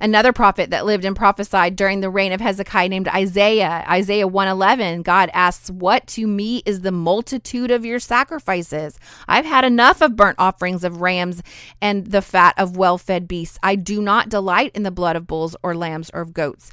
another 0.00 0.32
prophet 0.32 0.70
that 0.70 0.86
lived 0.86 1.04
and 1.04 1.16
prophesied 1.16 1.76
during 1.76 2.00
the 2.00 2.10
reign 2.10 2.32
of 2.32 2.40
Hezekiah 2.40 2.88
named 2.88 3.08
Isaiah. 3.08 3.84
Isaiah 3.88 4.26
111, 4.26 5.02
God 5.02 5.30
asks, 5.32 5.70
What 5.70 6.06
to 6.08 6.26
me 6.26 6.62
is 6.66 6.80
the 6.80 6.92
multitude 6.92 7.70
of 7.70 7.84
your 7.84 7.98
sacrifices? 7.98 8.98
I've 9.26 9.44
had 9.44 9.64
enough 9.64 10.00
of 10.00 10.16
burnt 10.16 10.36
offerings 10.38 10.84
of 10.84 11.00
rams 11.00 11.42
and 11.80 12.06
the 12.06 12.22
fat 12.22 12.54
of 12.56 12.76
well 12.76 12.98
fed 12.98 13.28
beasts. 13.28 13.58
I 13.62 13.76
do 13.76 14.00
not 14.00 14.28
delight 14.28 14.72
in 14.74 14.82
the 14.82 14.90
blood 14.90 15.16
of 15.16 15.26
bulls 15.26 15.56
or 15.62 15.74
lambs 15.74 16.10
or 16.12 16.20
of 16.20 16.32
goats. 16.32 16.72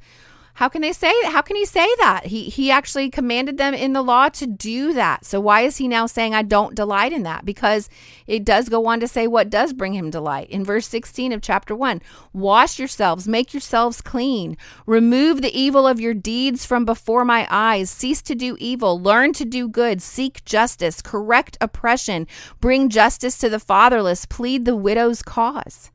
How 0.56 0.70
can 0.70 0.82
they 0.82 0.94
say 0.94 1.14
how 1.26 1.42
can 1.42 1.58
he 1.58 1.66
say 1.66 1.86
that? 1.98 2.28
He 2.28 2.44
he 2.44 2.72
actually 2.72 3.10
commanded 3.10 3.58
them 3.58 3.74
in 3.74 3.92
the 3.92 4.02
law 4.02 4.30
to 4.30 4.48
do 4.48 4.94
that. 4.94 5.26
So 5.26 5.42
why 5.42 5.62
is 5.62 5.78
he 5.78 5.88
now 5.90 6.06
saying 6.06 6.34
I 6.34 6.44
don't 6.44 6.76
delight 6.76 7.12
in 7.12 7.24
that? 7.24 7.44
Because 7.44 7.90
it 8.26 8.46
does 8.46 8.70
go 8.70 8.86
on 8.86 9.02
to 9.02 9.08
say 9.08 9.28
what 9.28 9.50
does 9.50 9.74
bring 9.74 9.94
him 9.94 10.10
delight. 10.10 10.50
In 10.50 10.64
verse 10.64 10.88
16 10.88 11.34
of 11.34 11.42
chapter 11.42 11.76
1, 11.76 12.02
wash 12.32 12.80
yourselves, 12.80 13.28
make 13.28 13.54
yourselves 13.54 14.00
clean, 14.00 14.56
remove 14.86 15.42
the 15.42 15.54
evil 15.54 15.86
of 15.86 16.00
your 16.00 16.14
deeds 16.14 16.66
from 16.66 16.86
before 16.86 17.26
my 17.26 17.46
eyes, 17.52 17.90
cease 17.90 18.22
to 18.22 18.34
do 18.34 18.56
evil, 18.58 18.98
learn 18.98 19.34
to 19.34 19.44
do 19.44 19.68
good, 19.68 20.02
seek 20.02 20.46
justice, 20.46 21.02
correct 21.02 21.58
oppression, 21.60 22.28
bring 22.62 22.88
justice 22.88 23.38
to 23.40 23.50
the 23.50 23.60
fatherless, 23.60 24.26
plead 24.26 24.64
the 24.64 24.76
widow's 24.78 25.22
cause. 25.22 25.92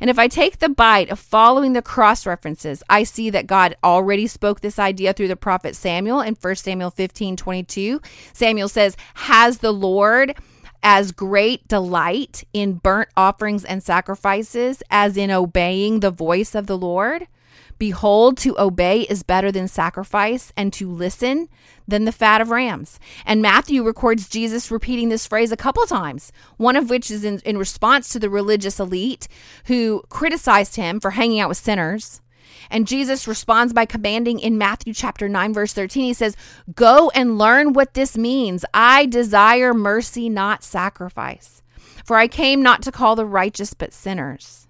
And 0.00 0.10
if 0.10 0.18
I 0.18 0.28
take 0.28 0.58
the 0.58 0.68
bite 0.68 1.10
of 1.10 1.18
following 1.18 1.72
the 1.72 1.82
cross 1.82 2.26
references, 2.26 2.82
I 2.88 3.04
see 3.04 3.30
that 3.30 3.46
God 3.46 3.76
already 3.82 4.26
spoke 4.26 4.60
this 4.60 4.78
idea 4.78 5.12
through 5.12 5.28
the 5.28 5.36
prophet 5.36 5.76
Samuel 5.76 6.20
in 6.20 6.34
1 6.34 6.54
Samuel 6.56 6.90
15 6.90 7.36
22. 7.36 8.00
Samuel 8.32 8.68
says, 8.68 8.96
Has 9.14 9.58
the 9.58 9.72
Lord 9.72 10.34
as 10.82 11.12
great 11.12 11.66
delight 11.68 12.44
in 12.52 12.74
burnt 12.74 13.08
offerings 13.16 13.64
and 13.64 13.82
sacrifices 13.82 14.82
as 14.90 15.16
in 15.16 15.30
obeying 15.30 16.00
the 16.00 16.10
voice 16.10 16.54
of 16.54 16.66
the 16.66 16.78
Lord? 16.78 17.26
Behold, 17.78 18.36
to 18.38 18.58
obey 18.58 19.02
is 19.02 19.22
better 19.22 19.52
than 19.52 19.68
sacrifice, 19.68 20.52
and 20.56 20.72
to 20.72 20.90
listen 20.90 21.48
than 21.86 22.04
the 22.04 22.12
fat 22.12 22.40
of 22.40 22.50
rams. 22.50 22.98
And 23.24 23.42
Matthew 23.42 23.82
records 23.82 24.28
Jesus 24.28 24.70
repeating 24.70 25.08
this 25.08 25.26
phrase 25.26 25.52
a 25.52 25.56
couple 25.56 25.84
times, 25.86 26.32
one 26.56 26.76
of 26.76 26.90
which 26.90 27.10
is 27.10 27.24
in, 27.24 27.40
in 27.44 27.58
response 27.58 28.08
to 28.10 28.18
the 28.18 28.30
religious 28.30 28.80
elite 28.80 29.28
who 29.66 30.02
criticized 30.08 30.76
him 30.76 31.00
for 31.00 31.12
hanging 31.12 31.40
out 31.40 31.48
with 31.48 31.58
sinners. 31.58 32.20
And 32.70 32.88
Jesus 32.88 33.28
responds 33.28 33.72
by 33.72 33.84
commanding 33.84 34.38
in 34.38 34.58
Matthew 34.58 34.92
chapter 34.92 35.28
9, 35.28 35.52
verse 35.52 35.72
13, 35.72 36.04
he 36.04 36.12
says, 36.14 36.36
Go 36.74 37.10
and 37.14 37.38
learn 37.38 37.72
what 37.72 37.94
this 37.94 38.16
means. 38.16 38.64
I 38.74 39.06
desire 39.06 39.72
mercy, 39.74 40.28
not 40.28 40.64
sacrifice. 40.64 41.62
For 42.04 42.16
I 42.16 42.28
came 42.28 42.62
not 42.62 42.82
to 42.82 42.92
call 42.92 43.16
the 43.16 43.26
righteous, 43.26 43.74
but 43.74 43.92
sinners. 43.92 44.65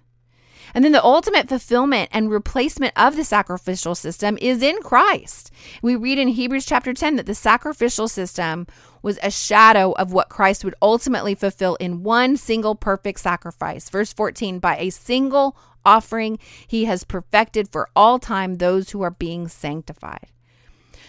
And 0.77 0.85
then 0.85 0.91
the 0.91 1.03
ultimate 1.03 1.49
fulfillment 1.49 2.11
and 2.13 2.29
replacement 2.29 2.93
of 2.95 3.15
the 3.15 3.23
sacrificial 3.23 3.95
system 3.95 4.37
is 4.39 4.61
in 4.61 4.79
Christ. 4.83 5.49
We 5.81 5.95
read 5.95 6.19
in 6.19 6.27
Hebrews 6.27 6.67
chapter 6.67 6.93
10 6.93 7.15
that 7.15 7.25
the 7.25 7.33
sacrificial 7.33 8.07
system 8.07 8.67
was 9.01 9.17
a 9.23 9.31
shadow 9.31 9.93
of 9.93 10.13
what 10.13 10.29
Christ 10.29 10.63
would 10.63 10.75
ultimately 10.79 11.33
fulfill 11.33 11.77
in 11.77 12.03
one 12.03 12.37
single 12.37 12.75
perfect 12.75 13.19
sacrifice. 13.21 13.89
Verse 13.89 14.13
14 14.13 14.59
by 14.59 14.77
a 14.77 14.91
single 14.91 15.57
offering, 15.83 16.37
he 16.67 16.85
has 16.85 17.03
perfected 17.03 17.69
for 17.69 17.89
all 17.95 18.19
time 18.19 18.57
those 18.57 18.91
who 18.91 19.01
are 19.01 19.09
being 19.09 19.47
sanctified. 19.47 20.27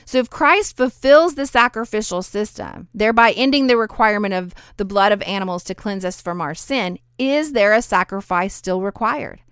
So 0.07 0.16
if 0.16 0.31
Christ 0.31 0.78
fulfills 0.78 1.35
the 1.35 1.44
sacrificial 1.44 2.22
system, 2.22 2.88
thereby 2.94 3.33
ending 3.33 3.66
the 3.66 3.76
requirement 3.76 4.33
of 4.33 4.54
the 4.78 4.87
blood 4.87 5.12
of 5.12 5.20
animals 5.24 5.62
to 5.64 5.74
cleanse 5.74 6.07
us 6.07 6.22
from 6.22 6.40
our 6.40 6.54
sin, 6.54 6.98
is 7.18 7.52
there 7.52 7.74
a 7.74 7.83
sacrifice 7.83 8.54
still 8.54 8.81
required? 8.81 9.42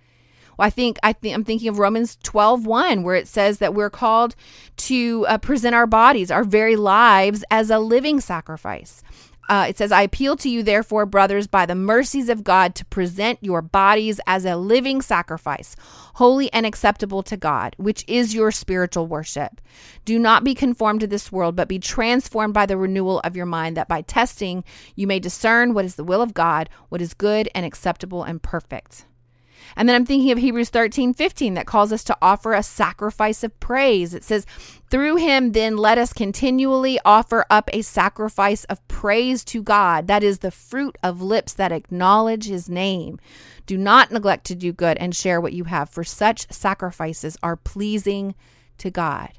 Well, 0.56 0.66
I 0.66 0.70
think 0.70 0.98
I 1.02 1.12
think 1.12 1.34
I'm 1.34 1.44
thinking 1.44 1.68
of 1.68 1.78
Romans 1.78 2.16
12, 2.22 2.66
1, 2.66 3.02
where 3.02 3.16
it 3.16 3.28
says 3.28 3.58
that 3.58 3.74
we're 3.74 3.90
called 3.90 4.34
to 4.76 5.26
uh, 5.28 5.38
present 5.38 5.74
our 5.74 5.86
bodies, 5.86 6.30
our 6.30 6.44
very 6.44 6.76
lives, 6.76 7.44
as 7.50 7.70
a 7.70 7.78
living 7.78 8.20
sacrifice. 8.20 9.02
Uh, 9.48 9.66
it 9.68 9.78
says, 9.78 9.92
I 9.92 10.02
appeal 10.02 10.36
to 10.38 10.48
you, 10.48 10.62
therefore, 10.62 11.06
brothers, 11.06 11.46
by 11.46 11.66
the 11.66 11.74
mercies 11.74 12.28
of 12.28 12.42
God, 12.42 12.74
to 12.74 12.84
present 12.86 13.38
your 13.40 13.62
bodies 13.62 14.20
as 14.26 14.44
a 14.44 14.56
living 14.56 15.00
sacrifice, 15.00 15.76
holy 16.14 16.52
and 16.52 16.66
acceptable 16.66 17.22
to 17.24 17.36
God, 17.36 17.74
which 17.78 18.04
is 18.08 18.34
your 18.34 18.50
spiritual 18.50 19.06
worship. 19.06 19.60
Do 20.04 20.18
not 20.18 20.42
be 20.42 20.54
conformed 20.54 21.00
to 21.00 21.06
this 21.06 21.30
world, 21.30 21.54
but 21.54 21.68
be 21.68 21.78
transformed 21.78 22.54
by 22.54 22.66
the 22.66 22.76
renewal 22.76 23.20
of 23.20 23.36
your 23.36 23.46
mind, 23.46 23.76
that 23.76 23.88
by 23.88 24.02
testing 24.02 24.64
you 24.96 25.06
may 25.06 25.20
discern 25.20 25.74
what 25.74 25.84
is 25.84 25.94
the 25.94 26.04
will 26.04 26.22
of 26.22 26.34
God, 26.34 26.68
what 26.88 27.00
is 27.00 27.14
good 27.14 27.48
and 27.54 27.64
acceptable 27.64 28.24
and 28.24 28.42
perfect. 28.42 29.06
And 29.76 29.88
then 29.88 29.94
I'm 29.94 30.06
thinking 30.06 30.32
of 30.32 30.38
Hebrews 30.38 30.70
13, 30.70 31.12
15 31.12 31.54
that 31.54 31.66
calls 31.66 31.92
us 31.92 32.02
to 32.04 32.16
offer 32.22 32.54
a 32.54 32.62
sacrifice 32.62 33.44
of 33.44 33.58
praise. 33.60 34.14
It 34.14 34.24
says, 34.24 34.46
Through 34.88 35.16
him, 35.16 35.52
then 35.52 35.76
let 35.76 35.98
us 35.98 36.12
continually 36.12 36.98
offer 37.04 37.44
up 37.50 37.68
a 37.72 37.82
sacrifice 37.82 38.64
of 38.64 38.86
praise 38.88 39.44
to 39.44 39.62
God. 39.62 40.06
That 40.06 40.22
is 40.22 40.38
the 40.38 40.50
fruit 40.50 40.96
of 41.02 41.20
lips 41.20 41.52
that 41.52 41.72
acknowledge 41.72 42.46
his 42.46 42.70
name. 42.70 43.20
Do 43.66 43.76
not 43.76 44.10
neglect 44.10 44.46
to 44.46 44.54
do 44.54 44.72
good 44.72 44.96
and 44.98 45.14
share 45.14 45.40
what 45.40 45.52
you 45.52 45.64
have, 45.64 45.90
for 45.90 46.04
such 46.04 46.50
sacrifices 46.50 47.36
are 47.42 47.56
pleasing 47.56 48.34
to 48.78 48.90
God. 48.90 49.30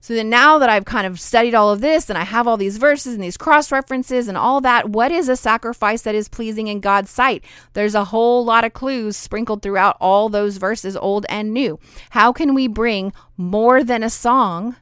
So 0.00 0.14
then 0.14 0.30
now 0.30 0.58
that 0.58 0.70
I've 0.70 0.84
kind 0.84 1.06
of 1.06 1.18
studied 1.18 1.54
all 1.54 1.70
of 1.70 1.80
this 1.80 2.08
and 2.08 2.16
I 2.16 2.22
have 2.22 2.46
all 2.46 2.56
these 2.56 2.76
verses 2.76 3.14
and 3.14 3.22
these 3.22 3.36
cross 3.36 3.72
references 3.72 4.28
and 4.28 4.38
all 4.38 4.60
that, 4.60 4.90
what 4.90 5.10
is 5.10 5.28
a 5.28 5.36
sacrifice 5.36 6.02
that 6.02 6.14
is 6.14 6.28
pleasing 6.28 6.68
in 6.68 6.80
God's 6.80 7.10
sight? 7.10 7.44
There's 7.72 7.96
a 7.96 8.06
whole 8.06 8.44
lot 8.44 8.64
of 8.64 8.72
clues 8.72 9.16
sprinkled 9.16 9.60
throughout 9.60 9.96
all 10.00 10.28
those 10.28 10.58
verses, 10.58 10.96
old 10.96 11.26
and 11.28 11.52
new. 11.52 11.80
How 12.10 12.32
can 12.32 12.54
we 12.54 12.68
bring 12.68 13.12
more 13.36 13.82
than 13.82 14.02
a 14.04 14.10
song 14.10 14.76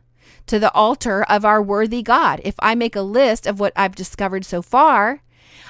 to 0.46 0.58
the 0.58 0.72
altar 0.72 1.24
of 1.24 1.44
our 1.44 1.62
worthy 1.62 2.02
God? 2.02 2.42
If 2.44 2.54
I 2.58 2.74
make 2.74 2.94
a 2.94 3.02
list 3.02 3.46
of 3.46 3.58
what 3.58 3.72
I've 3.74 3.94
discovered 3.94 4.44
so 4.44 4.60
far, 4.60 5.22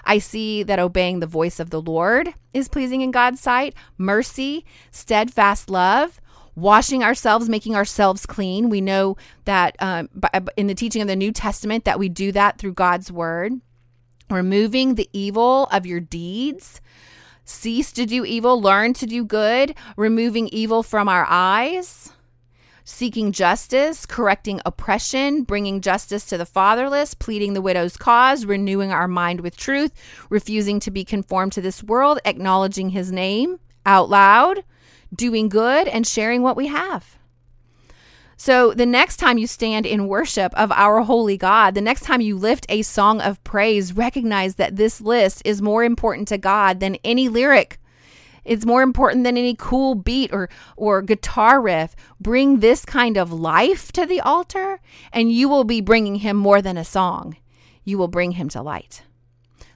I 0.04 0.18
see 0.18 0.62
that 0.64 0.78
obeying 0.78 1.20
the 1.20 1.26
voice 1.26 1.60
of 1.60 1.70
the 1.70 1.80
Lord 1.80 2.34
is 2.52 2.68
pleasing 2.68 3.00
in 3.00 3.10
God's 3.10 3.40
sight, 3.40 3.74
mercy, 3.96 4.64
steadfast 4.90 5.70
love, 5.70 6.20
washing 6.56 7.04
ourselves, 7.04 7.48
making 7.48 7.76
ourselves 7.76 8.26
clean. 8.26 8.68
We 8.68 8.80
know 8.80 9.16
that 9.44 9.76
um, 9.78 10.08
in 10.56 10.66
the 10.66 10.74
teaching 10.74 11.02
of 11.02 11.08
the 11.08 11.14
New 11.14 11.30
Testament 11.30 11.84
that 11.84 11.98
we 11.98 12.08
do 12.08 12.32
that 12.32 12.58
through 12.58 12.72
God's 12.72 13.12
word. 13.12 13.60
Removing 14.28 14.96
the 14.96 15.08
evil 15.12 15.66
of 15.66 15.86
your 15.86 16.00
deeds. 16.00 16.80
Cease 17.44 17.92
to 17.92 18.06
do 18.06 18.24
evil, 18.24 18.60
learn 18.60 18.92
to 18.94 19.06
do 19.06 19.24
good, 19.24 19.76
removing 19.96 20.48
evil 20.48 20.82
from 20.82 21.08
our 21.08 21.24
eyes. 21.28 22.12
Seeking 22.82 23.30
justice, 23.30 24.04
correcting 24.04 24.60
oppression, 24.64 25.42
bringing 25.42 25.80
justice 25.80 26.24
to 26.26 26.38
the 26.38 26.46
fatherless, 26.46 27.14
pleading 27.14 27.54
the 27.54 27.62
widow's 27.62 27.96
cause, 27.96 28.46
renewing 28.46 28.92
our 28.92 29.06
mind 29.06 29.40
with 29.40 29.56
truth, 29.56 29.92
refusing 30.28 30.80
to 30.80 30.90
be 30.90 31.04
conformed 31.04 31.52
to 31.52 31.60
this 31.60 31.84
world, 31.84 32.18
acknowledging 32.24 32.90
his 32.90 33.12
name 33.12 33.60
out 33.84 34.08
loud, 34.08 34.64
doing 35.14 35.48
good, 35.48 35.88
and 35.88 36.06
sharing 36.06 36.42
what 36.42 36.56
we 36.56 36.66
have. 36.66 37.16
So, 38.38 38.74
the 38.74 38.84
next 38.84 39.16
time 39.16 39.38
you 39.38 39.46
stand 39.46 39.86
in 39.86 40.08
worship 40.08 40.52
of 40.54 40.70
our 40.72 41.00
holy 41.00 41.38
God, 41.38 41.74
the 41.74 41.80
next 41.80 42.02
time 42.02 42.20
you 42.20 42.36
lift 42.36 42.66
a 42.68 42.82
song 42.82 43.22
of 43.22 43.42
praise, 43.44 43.94
recognize 43.94 44.56
that 44.56 44.76
this 44.76 45.00
list 45.00 45.40
is 45.46 45.62
more 45.62 45.82
important 45.82 46.28
to 46.28 46.38
God 46.38 46.80
than 46.80 46.98
any 47.02 47.30
lyric. 47.30 47.80
It's 48.44 48.66
more 48.66 48.82
important 48.82 49.24
than 49.24 49.38
any 49.38 49.56
cool 49.58 49.94
beat 49.94 50.32
or, 50.32 50.50
or 50.76 51.00
guitar 51.00 51.60
riff. 51.62 51.96
Bring 52.20 52.60
this 52.60 52.84
kind 52.84 53.16
of 53.16 53.32
life 53.32 53.90
to 53.92 54.04
the 54.04 54.20
altar, 54.20 54.80
and 55.12 55.32
you 55.32 55.48
will 55.48 55.64
be 55.64 55.80
bringing 55.80 56.16
him 56.16 56.36
more 56.36 56.60
than 56.60 56.76
a 56.76 56.84
song. 56.84 57.36
You 57.84 57.96
will 57.96 58.08
bring 58.08 58.32
him 58.32 58.50
to 58.50 58.60
light. 58.60 59.02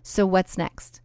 So, 0.03 0.27
what's 0.27 0.59
next? 0.59 1.01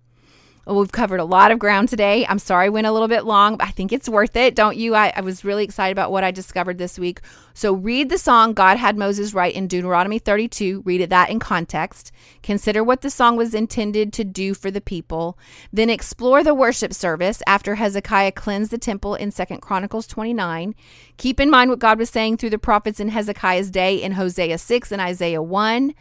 Well, 0.66 0.80
we've 0.80 0.92
covered 0.92 1.20
a 1.20 1.26
lot 1.26 1.52
of 1.52 1.60
ground 1.60 1.90
today. 1.90 2.26
I'm 2.28 2.40
sorry 2.40 2.66
I 2.66 2.70
went 2.70 2.88
a 2.88 2.92
little 2.92 3.08
bit 3.08 3.24
long, 3.24 3.58
but 3.58 3.68
I 3.68 3.72
think 3.72 3.94
it's 3.94 4.10
worth 4.10 4.36
it, 4.36 4.56
don't 4.56 4.76
you? 4.76 4.96
I, 4.96 5.14
I, 5.16 5.22
was 5.22 5.46
really 5.46 5.64
excited 5.64 5.92
about 5.92 6.12
what 6.12 6.24
I 6.24 6.32
discovered 6.32 6.80
this 6.80 6.98
week. 6.98 7.22
So 7.54 7.72
read 7.72 8.10
the 8.10 8.18
song 8.18 8.54
God 8.54 8.78
had 8.78 8.98
Moses 8.98 9.36
write 9.36 9.54
in 9.54 9.68
Deuteronomy 9.68 10.18
32. 10.18 10.82
Read 10.84 11.02
it 11.02 11.12
that 11.12 11.30
in 11.30 11.38
context. 11.38 12.12
Consider 12.42 12.84
what 12.84 13.02
the 13.02 13.12
song 13.12 13.38
was 13.38 13.54
intended 13.54 14.12
to 14.14 14.24
do 14.24 14.56
for 14.56 14.72
the 14.72 14.82
people. 14.82 15.38
Then 15.72 15.92
explore 15.92 16.44
the 16.44 16.56
worship 16.56 16.96
service 16.96 17.44
after 17.46 17.76
Hezekiah 17.76 18.32
cleansed 18.32 18.72
the 18.72 18.80
temple 18.80 19.14
in 19.14 19.30
Second 19.30 19.62
Chronicles 19.62 20.08
29. 20.08 20.74
Keep 21.18 21.40
in 21.40 21.52
mind 21.52 21.70
what 21.70 21.80
God 21.80 22.00
was 22.00 22.10
saying 22.10 22.38
through 22.38 22.50
the 22.50 22.58
prophets 22.58 23.00
in 23.00 23.10
Hezekiah's 23.10 23.70
day 23.70 24.02
in 24.02 24.14
Hosea 24.14 24.58
6 24.58 24.92
and 24.92 25.00
Isaiah 25.00 25.44
1. 25.44 25.94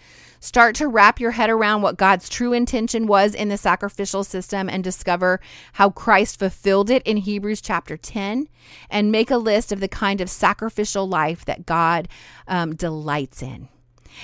Start 0.45 0.75
to 0.75 0.89
wrap 0.89 1.21
your 1.21 1.31
head 1.31 1.49
around 1.49 1.81
what 1.81 1.97
God's 1.97 2.29
true 2.29 2.53
intention 2.53 3.07
was 3.07 3.35
in 3.35 3.49
the 3.49 3.57
sacrificial 3.57 4.23
system 4.23 4.69
and 4.69 4.85
discover 4.85 5.41
how 5.73 5.89
Christ 5.89 6.39
fulfilled 6.39 6.91
it 6.91 7.03
in 7.07 7.17
Hebrews 7.17 7.63
chapter 7.63 7.97
10. 7.97 8.49
And 8.91 9.11
make 9.11 9.31
a 9.31 9.39
list 9.39 9.73
of 9.73 9.81
the 9.81 9.89
kind 9.89 10.21
of 10.21 10.29
sacrificial 10.29 11.09
life 11.09 11.47
that 11.47 11.65
God 11.65 12.09
um, 12.47 12.75
delights 12.75 13.43
in. 13.43 13.71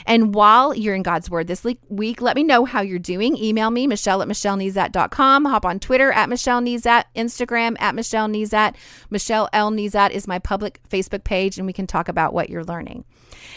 And 0.06 0.34
while 0.34 0.74
you're 0.74 0.94
in 0.94 1.02
God's 1.02 1.30
Word 1.30 1.46
this 1.46 1.64
week, 1.88 2.20
let 2.20 2.36
me 2.36 2.42
know 2.42 2.64
how 2.64 2.80
you're 2.80 2.98
doing. 2.98 3.36
Email 3.36 3.70
me, 3.70 3.86
Michelle 3.86 4.22
at 4.22 4.28
MichelleNezat.com. 4.28 5.44
Hop 5.44 5.64
on 5.64 5.78
Twitter 5.80 6.12
at 6.12 6.28
Michelle 6.28 6.60
Nezat, 6.60 7.04
Instagram 7.16 7.76
at 7.80 7.94
Michelle 7.94 8.28
Nezat. 8.28 8.74
Michelle 9.10 9.48
L. 9.52 9.70
Nezat 9.70 10.10
is 10.10 10.26
my 10.26 10.38
public 10.38 10.80
Facebook 10.88 11.24
page, 11.24 11.58
and 11.58 11.66
we 11.66 11.72
can 11.72 11.86
talk 11.86 12.08
about 12.08 12.32
what 12.32 12.50
you're 12.50 12.64
learning. 12.64 13.04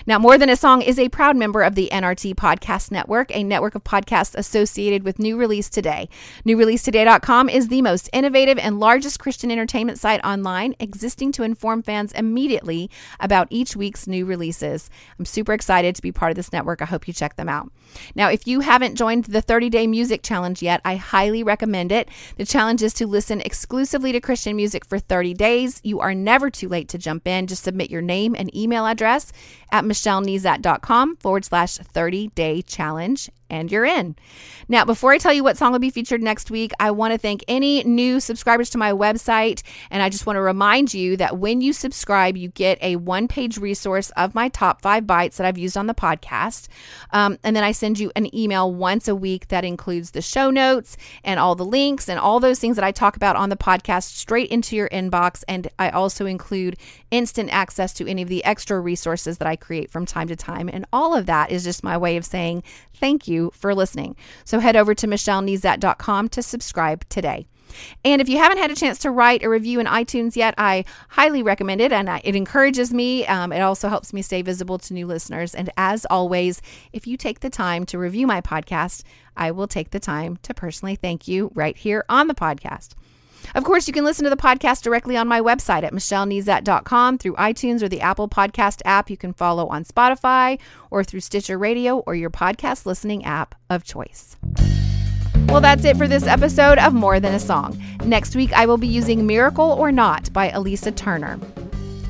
Now, 0.05 0.17
More 0.19 0.37
Than 0.37 0.49
a 0.49 0.55
Song 0.55 0.81
is 0.81 0.97
a 0.97 1.09
proud 1.09 1.35
member 1.35 1.61
of 1.61 1.75
the 1.75 1.89
NRT 1.91 2.35
Podcast 2.35 2.91
Network, 2.91 3.35
a 3.35 3.43
network 3.43 3.75
of 3.75 3.83
podcasts 3.83 4.35
associated 4.35 5.03
with 5.03 5.19
New 5.19 5.37
Release 5.37 5.69
Today. 5.69 6.09
NewReleaseToday.com 6.45 7.49
is 7.49 7.67
the 7.67 7.81
most 7.81 8.09
innovative 8.13 8.57
and 8.57 8.79
largest 8.79 9.19
Christian 9.19 9.51
entertainment 9.51 9.99
site 9.99 10.23
online, 10.23 10.75
existing 10.79 11.31
to 11.33 11.43
inform 11.43 11.83
fans 11.83 12.11
immediately 12.13 12.89
about 13.19 13.47
each 13.49 13.75
week's 13.75 14.07
new 14.07 14.25
releases. 14.25 14.89
I'm 15.19 15.25
super 15.25 15.53
excited 15.53 15.95
to 15.95 16.01
be 16.01 16.11
part 16.11 16.22
of 16.31 16.35
this 16.35 16.51
network. 16.51 16.81
I 16.81 16.85
hope 16.85 17.07
you 17.07 17.13
check 17.13 17.35
them 17.35 17.49
out. 17.49 17.71
Now, 18.15 18.29
if 18.29 18.47
you 18.47 18.61
haven't 18.61 18.95
joined 18.95 19.25
the 19.25 19.41
30 19.41 19.69
Day 19.69 19.87
Music 19.87 20.23
Challenge 20.23 20.61
yet, 20.61 20.81
I 20.83 20.95
highly 20.95 21.43
recommend 21.43 21.91
it. 21.91 22.09
The 22.37 22.45
challenge 22.45 22.81
is 22.81 22.93
to 22.95 23.07
listen 23.07 23.41
exclusively 23.41 24.11
to 24.11 24.21
Christian 24.21 24.55
music 24.55 24.85
for 24.85 24.99
30 24.99 25.33
days. 25.33 25.79
You 25.83 25.99
are 25.99 26.15
never 26.15 26.49
too 26.49 26.67
late 26.69 26.89
to 26.89 26.97
jump 26.97 27.27
in. 27.27 27.47
Just 27.47 27.63
submit 27.63 27.91
your 27.91 28.01
name 28.01 28.35
and 28.37 28.55
email 28.55 28.85
address 28.85 29.31
at 29.71 29.83
michellenezat.com 29.83 31.17
forward 31.17 31.45
slash 31.45 31.77
30 31.77 32.27
day 32.29 32.61
challenge 32.61 33.29
and 33.53 33.71
you're 33.71 33.85
in. 33.85 34.15
Now, 34.67 34.83
before 34.83 35.11
I 35.11 35.17
tell 35.17 35.33
you 35.33 35.43
what 35.43 35.57
song 35.57 35.71
will 35.71 35.79
be 35.79 35.91
featured 35.91 36.23
next 36.23 36.49
week, 36.49 36.71
I 36.79 36.89
want 36.89 37.13
to 37.13 37.19
thank 37.19 37.43
any 37.47 37.83
new 37.83 38.19
subscribers 38.19 38.69
to 38.71 38.77
my 38.77 38.91
website. 38.91 39.61
And 39.91 40.01
I 40.01 40.09
just 40.09 40.25
want 40.25 40.37
to 40.37 40.41
remind 40.41 40.93
you 40.93 41.17
that 41.17 41.37
when 41.37 41.61
you 41.61 41.73
subscribe, 41.73 42.35
you 42.35 42.49
get 42.49 42.81
a 42.81 42.95
one 42.95 43.27
page 43.27 43.57
resource 43.57 44.09
of 44.11 44.33
my 44.33 44.49
top 44.49 44.81
five 44.81 45.05
bites 45.05 45.37
that 45.37 45.45
I've 45.45 45.57
used 45.57 45.77
on 45.77 45.87
the 45.87 45.93
podcast. 45.93 46.67
Um, 47.11 47.37
and 47.43 47.55
then 47.55 47.63
I 47.63 47.73
send 47.73 47.99
you 47.99 48.11
an 48.15 48.33
email 48.35 48.73
once 48.73 49.07
a 49.07 49.15
week 49.15 49.49
that 49.49 49.63
includes 49.63 50.11
the 50.11 50.21
show 50.21 50.49
notes 50.49 50.97
and 51.23 51.39
all 51.39 51.53
the 51.53 51.65
links 51.65 52.09
and 52.09 52.19
all 52.19 52.39
those 52.39 52.59
things 52.59 52.75
that 52.77 52.85
I 52.85 52.91
talk 52.91 53.15
about 53.15 53.35
on 53.35 53.49
the 53.49 53.57
podcast 53.57 54.15
straight 54.15 54.49
into 54.49 54.75
your 54.75 54.89
inbox. 54.89 55.43
And 55.47 55.67
I 55.77 55.89
also 55.89 56.25
include 56.25 56.77
instant 57.11 57.53
access 57.53 57.93
to 57.93 58.07
any 58.07 58.23
of 58.23 58.29
the 58.29 58.43
extra 58.45 58.79
resources 58.79 59.37
that 59.37 59.47
I 59.47 59.55
create 59.55 59.91
from 59.91 60.05
time 60.05 60.27
to 60.29 60.35
time. 60.35 60.69
And 60.71 60.85
all 60.91 61.13
of 61.13 61.27
that 61.27 61.51
is 61.51 61.63
just 61.63 61.83
my 61.83 61.97
way 61.97 62.17
of 62.17 62.25
saying 62.25 62.63
thank 62.95 63.27
you 63.27 63.42
for 63.51 63.73
listening. 63.75 64.15
So 64.45 64.59
head 64.59 64.75
over 64.75 64.93
to 64.95 65.07
michellenezat.com 65.07 66.29
to 66.29 66.41
subscribe 66.41 67.07
today. 67.09 67.47
And 68.03 68.21
if 68.21 68.29
you 68.29 68.37
haven't 68.37 68.59
had 68.59 68.71
a 68.71 68.75
chance 68.75 68.99
to 68.99 69.11
write 69.11 69.43
a 69.43 69.49
review 69.49 69.79
in 69.79 69.87
iTunes 69.87 70.35
yet, 70.35 70.53
I 70.57 70.85
highly 71.09 71.43
recommend 71.43 71.81
it. 71.81 71.91
And 71.91 72.09
it 72.23 72.35
encourages 72.35 72.93
me. 72.93 73.25
Um, 73.25 73.51
it 73.51 73.61
also 73.61 73.89
helps 73.89 74.13
me 74.13 74.21
stay 74.21 74.41
visible 74.41 74.77
to 74.79 74.93
new 74.93 75.07
listeners. 75.07 75.55
And 75.55 75.69
as 75.77 76.05
always, 76.05 76.61
if 76.91 77.07
you 77.07 77.17
take 77.17 77.39
the 77.39 77.49
time 77.49 77.85
to 77.87 77.97
review 77.97 78.27
my 78.27 78.41
podcast, 78.41 79.03
I 79.35 79.51
will 79.51 79.67
take 79.67 79.91
the 79.91 79.99
time 79.99 80.37
to 80.43 80.53
personally 80.53 80.95
thank 80.95 81.27
you 81.27 81.51
right 81.55 81.75
here 81.75 82.05
on 82.09 82.27
the 82.27 82.35
podcast. 82.35 82.93
Of 83.55 83.63
course, 83.63 83.87
you 83.87 83.93
can 83.93 84.03
listen 84.03 84.23
to 84.23 84.29
the 84.29 84.37
podcast 84.37 84.81
directly 84.81 85.15
on 85.15 85.27
my 85.27 85.39
website 85.39 85.83
at 85.83 85.93
michellenezat.com 85.93 87.17
through 87.19 87.33
iTunes 87.33 87.83
or 87.83 87.89
the 87.89 88.01
Apple 88.01 88.27
Podcast 88.27 88.81
app. 88.83 89.09
You 89.09 89.17
can 89.17 89.33
follow 89.33 89.67
on 89.67 89.85
Spotify 89.85 90.59
or 90.89 91.03
through 91.03 91.19
Stitcher 91.19 91.57
Radio 91.57 91.99
or 91.99 92.15
your 92.15 92.31
podcast 92.31 92.85
listening 92.85 93.23
app 93.25 93.55
of 93.69 93.83
choice. 93.83 94.37
Well, 95.47 95.61
that's 95.61 95.85
it 95.85 95.97
for 95.97 96.07
this 96.07 96.25
episode 96.25 96.79
of 96.79 96.93
More 96.93 97.19
Than 97.19 97.35
a 97.35 97.39
Song. 97.39 97.79
Next 98.05 98.35
week, 98.35 98.51
I 98.53 98.65
will 98.65 98.77
be 98.77 98.87
using 98.87 99.27
Miracle 99.27 99.71
or 99.71 99.91
Not 99.91 100.33
by 100.33 100.49
Elisa 100.49 100.91
Turner. 100.91 101.39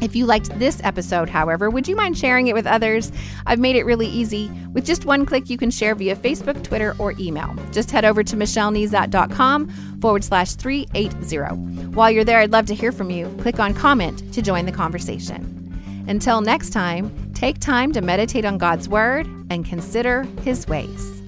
If 0.04 0.18
you 0.18 0.26
liked 0.26 0.60
this 0.60 0.82
episode, 0.84 1.30
however, 1.30 1.70
would 1.70 1.88
you 1.88 1.96
mind 1.96 2.18
sharing 2.18 2.48
it 2.48 2.54
with 2.54 2.68
others? 2.68 3.10
I've 3.46 3.58
made 3.58 3.78
it 3.78 3.86
really 3.86 4.08
easy. 4.08 4.52
With 4.74 4.86
just 4.86 5.06
one 5.06 5.26
click, 5.26 5.50
you 5.50 5.58
can 5.58 5.72
share 5.72 5.96
via 5.96 6.14
Facebook, 6.18 6.62
Twitter, 6.62 6.94
or 7.00 7.14
email. 7.18 7.56
Just 7.72 7.90
head 7.90 8.04
over 8.04 8.22
to 8.22 8.36
michellenezat.com 8.36 9.70
forward 10.02 10.26
slash 10.26 10.56
380. 10.56 11.56
While 11.92 12.12
you're 12.12 12.26
there, 12.26 12.40
I'd 12.40 12.52
love 12.52 12.66
to 12.66 12.76
hear 12.76 12.92
from 12.92 13.12
you. 13.12 13.34
Click 13.40 13.62
on 13.62 13.74
comment 13.74 14.34
to 14.34 14.42
join 14.42 14.66
the 14.66 14.74
conversation. 14.74 16.06
Until 16.10 16.42
next 16.42 16.72
time, 16.72 17.32
take 17.34 17.60
time 17.60 17.94
to 17.94 18.02
meditate 18.02 18.44
on 18.44 18.58
God's 18.58 18.90
Word 18.90 19.26
and 19.50 19.64
consider 19.64 20.24
His 20.42 20.68
ways. 20.68 21.23